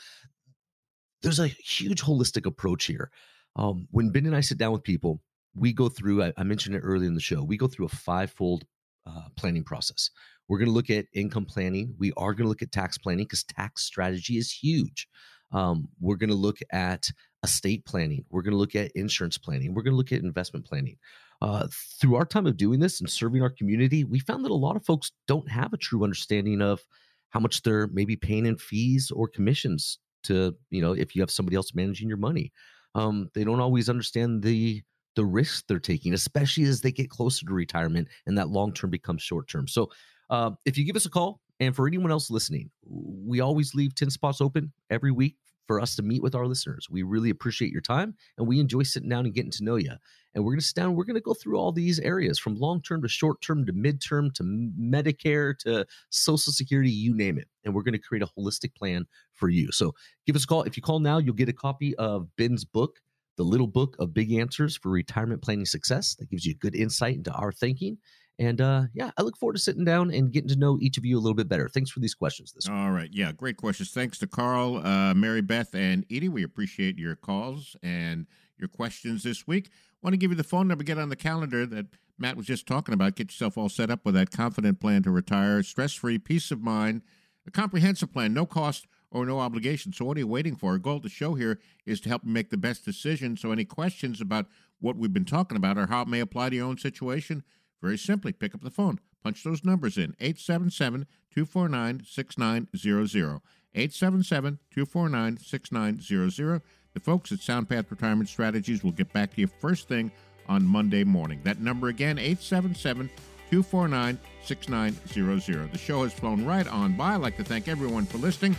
[1.22, 3.12] there's a huge holistic approach here.
[3.56, 5.22] Um, when Ben and I sit down with people,
[5.56, 6.24] we go through.
[6.24, 7.44] I, I mentioned it earlier in the show.
[7.44, 8.66] We go through a five-fold
[9.08, 10.10] uh, planning process.
[10.48, 11.96] We're going to look at income planning.
[11.98, 15.08] We are going to look at tax planning because tax strategy is huge.
[15.52, 17.10] Um, we're going to look at
[17.44, 18.26] estate planning.
[18.30, 19.74] We're going to look at insurance planning.
[19.74, 20.98] We're going to look at investment planning.
[21.42, 21.68] Uh,
[22.00, 24.76] through our time of doing this and serving our community, we found that a lot
[24.76, 26.82] of folks don't have a true understanding of
[27.30, 31.32] how much they're maybe paying in fees or commissions to, you know, if you have
[31.32, 32.52] somebody else managing your money.
[32.96, 34.82] Um, they don't always understand the
[35.16, 38.92] the risks they're taking, especially as they get closer to retirement and that long term
[38.92, 39.68] becomes short term.
[39.68, 39.90] So,
[40.30, 43.96] uh, if you give us a call, and for anyone else listening, we always leave
[43.96, 46.88] 10 spots open every week for us to meet with our listeners.
[46.90, 49.92] We really appreciate your time and we enjoy sitting down and getting to know you.
[50.38, 52.60] And we're going to sit down, we're going to go through all these areas from
[52.60, 57.48] long term to short term to midterm to Medicare to Social Security, you name it.
[57.66, 59.72] And we're going to create a holistic plan for you.
[59.72, 59.96] So
[60.28, 60.62] give us a call.
[60.62, 63.00] If you call now, you'll get a copy of Ben's book,
[63.38, 66.14] The Little Book of Big Answers for Retirement Planning Success.
[66.20, 67.98] That gives you a good insight into our thinking.
[68.38, 71.06] And uh, yeah, I look forward to sitting down and getting to know each of
[71.06, 71.68] you a little bit better.
[71.68, 72.78] Thanks for these questions this week.
[72.78, 73.10] All right.
[73.12, 73.90] Yeah, great questions.
[73.90, 76.30] Thanks to Carl, uh, Mary Beth, and Edie.
[76.30, 78.28] We appreciate your calls and
[78.60, 79.70] your questions this week.
[80.02, 81.88] Want to give you the phone number, get on the calendar that
[82.18, 83.16] Matt was just talking about.
[83.16, 86.62] Get yourself all set up with that confident plan to retire, stress free, peace of
[86.62, 87.02] mind,
[87.46, 89.94] a comprehensive plan, no cost or no obligation.
[89.94, 90.72] So, what are you waiting for?
[90.72, 93.38] Our goal of the show here is to help you make the best decision.
[93.38, 94.48] So, any questions about
[94.80, 97.44] what we've been talking about or how it may apply to your own situation,
[97.82, 103.42] very simply, pick up the phone, punch those numbers in 877 249 6900.
[103.76, 106.62] 877 249 6900.
[106.98, 110.12] The folks at SoundPath Retirement Strategies will get back to you first thing
[110.50, 111.40] on Monday morning.
[111.44, 113.08] That number again, 877
[113.52, 115.72] 249 6900.
[115.72, 117.14] The show has flown right on by.
[117.14, 118.56] I'd like to thank everyone for listening.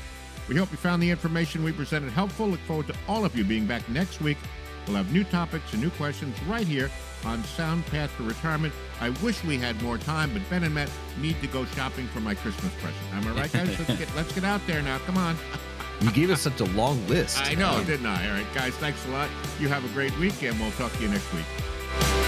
[0.48, 2.46] We hope you found the information we presented helpful.
[2.46, 4.38] Look forward to all of you being back next week.
[4.86, 6.92] We'll have new topics and new questions right here
[7.24, 8.72] on Sound Path to Retirement.
[9.00, 12.20] I wish we had more time, but Ben and Matt need to go shopping for
[12.20, 13.02] my Christmas present.
[13.14, 13.76] Am I right, guys?
[13.80, 14.98] let's get let's get out there now.
[14.98, 15.36] Come on.
[16.00, 17.38] You gave us such a long list.
[17.44, 18.28] I know, didn't I?
[18.28, 19.28] All right, guys, thanks a lot.
[19.58, 22.27] You have a great week, and we'll talk to you next week.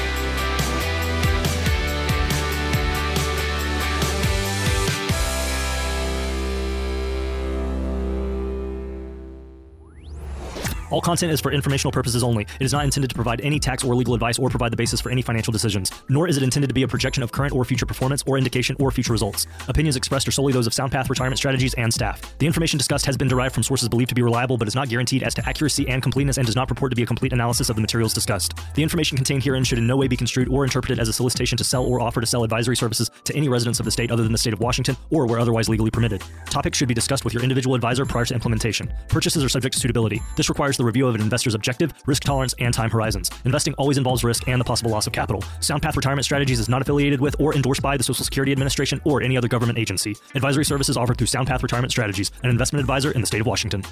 [10.91, 12.47] All content is for informational purposes only.
[12.59, 15.01] It is not intended to provide any tax or legal advice or provide the basis
[15.01, 15.93] for any financial decisions.
[16.09, 18.75] Nor is it intended to be a projection of current or future performance or indication
[18.81, 19.47] or future results.
[19.69, 22.21] Opinions expressed are solely those of SoundPath Retirement Strategies and staff.
[22.39, 24.89] The information discussed has been derived from sources believed to be reliable but is not
[24.89, 27.71] guaranteed as to accuracy and completeness and does not purport to be a complete analysis
[27.71, 28.55] of the materials discussed.
[28.75, 31.57] The information contained herein should in no way be construed or interpreted as a solicitation
[31.59, 34.25] to sell or offer to sell advisory services to any residents of the state other
[34.25, 36.23] than the state of Washington or where otherwise legally permitted.
[36.47, 38.93] Topics should be discussed with your individual advisor prior to implementation.
[39.09, 40.21] Purchases are subject to suitability.
[40.37, 43.31] This requires the review of an investor's objective, risk tolerance, and time horizons.
[43.45, 45.43] Investing always involves risk and the possible loss of capital.
[45.61, 49.23] SoundPath Retirement Strategies is not affiliated with or endorsed by the Social Security Administration or
[49.23, 50.17] any other government agency.
[50.35, 53.85] Advisory services offered through SoundPath Retirement Strategies, an investment advisor in the state of Washington.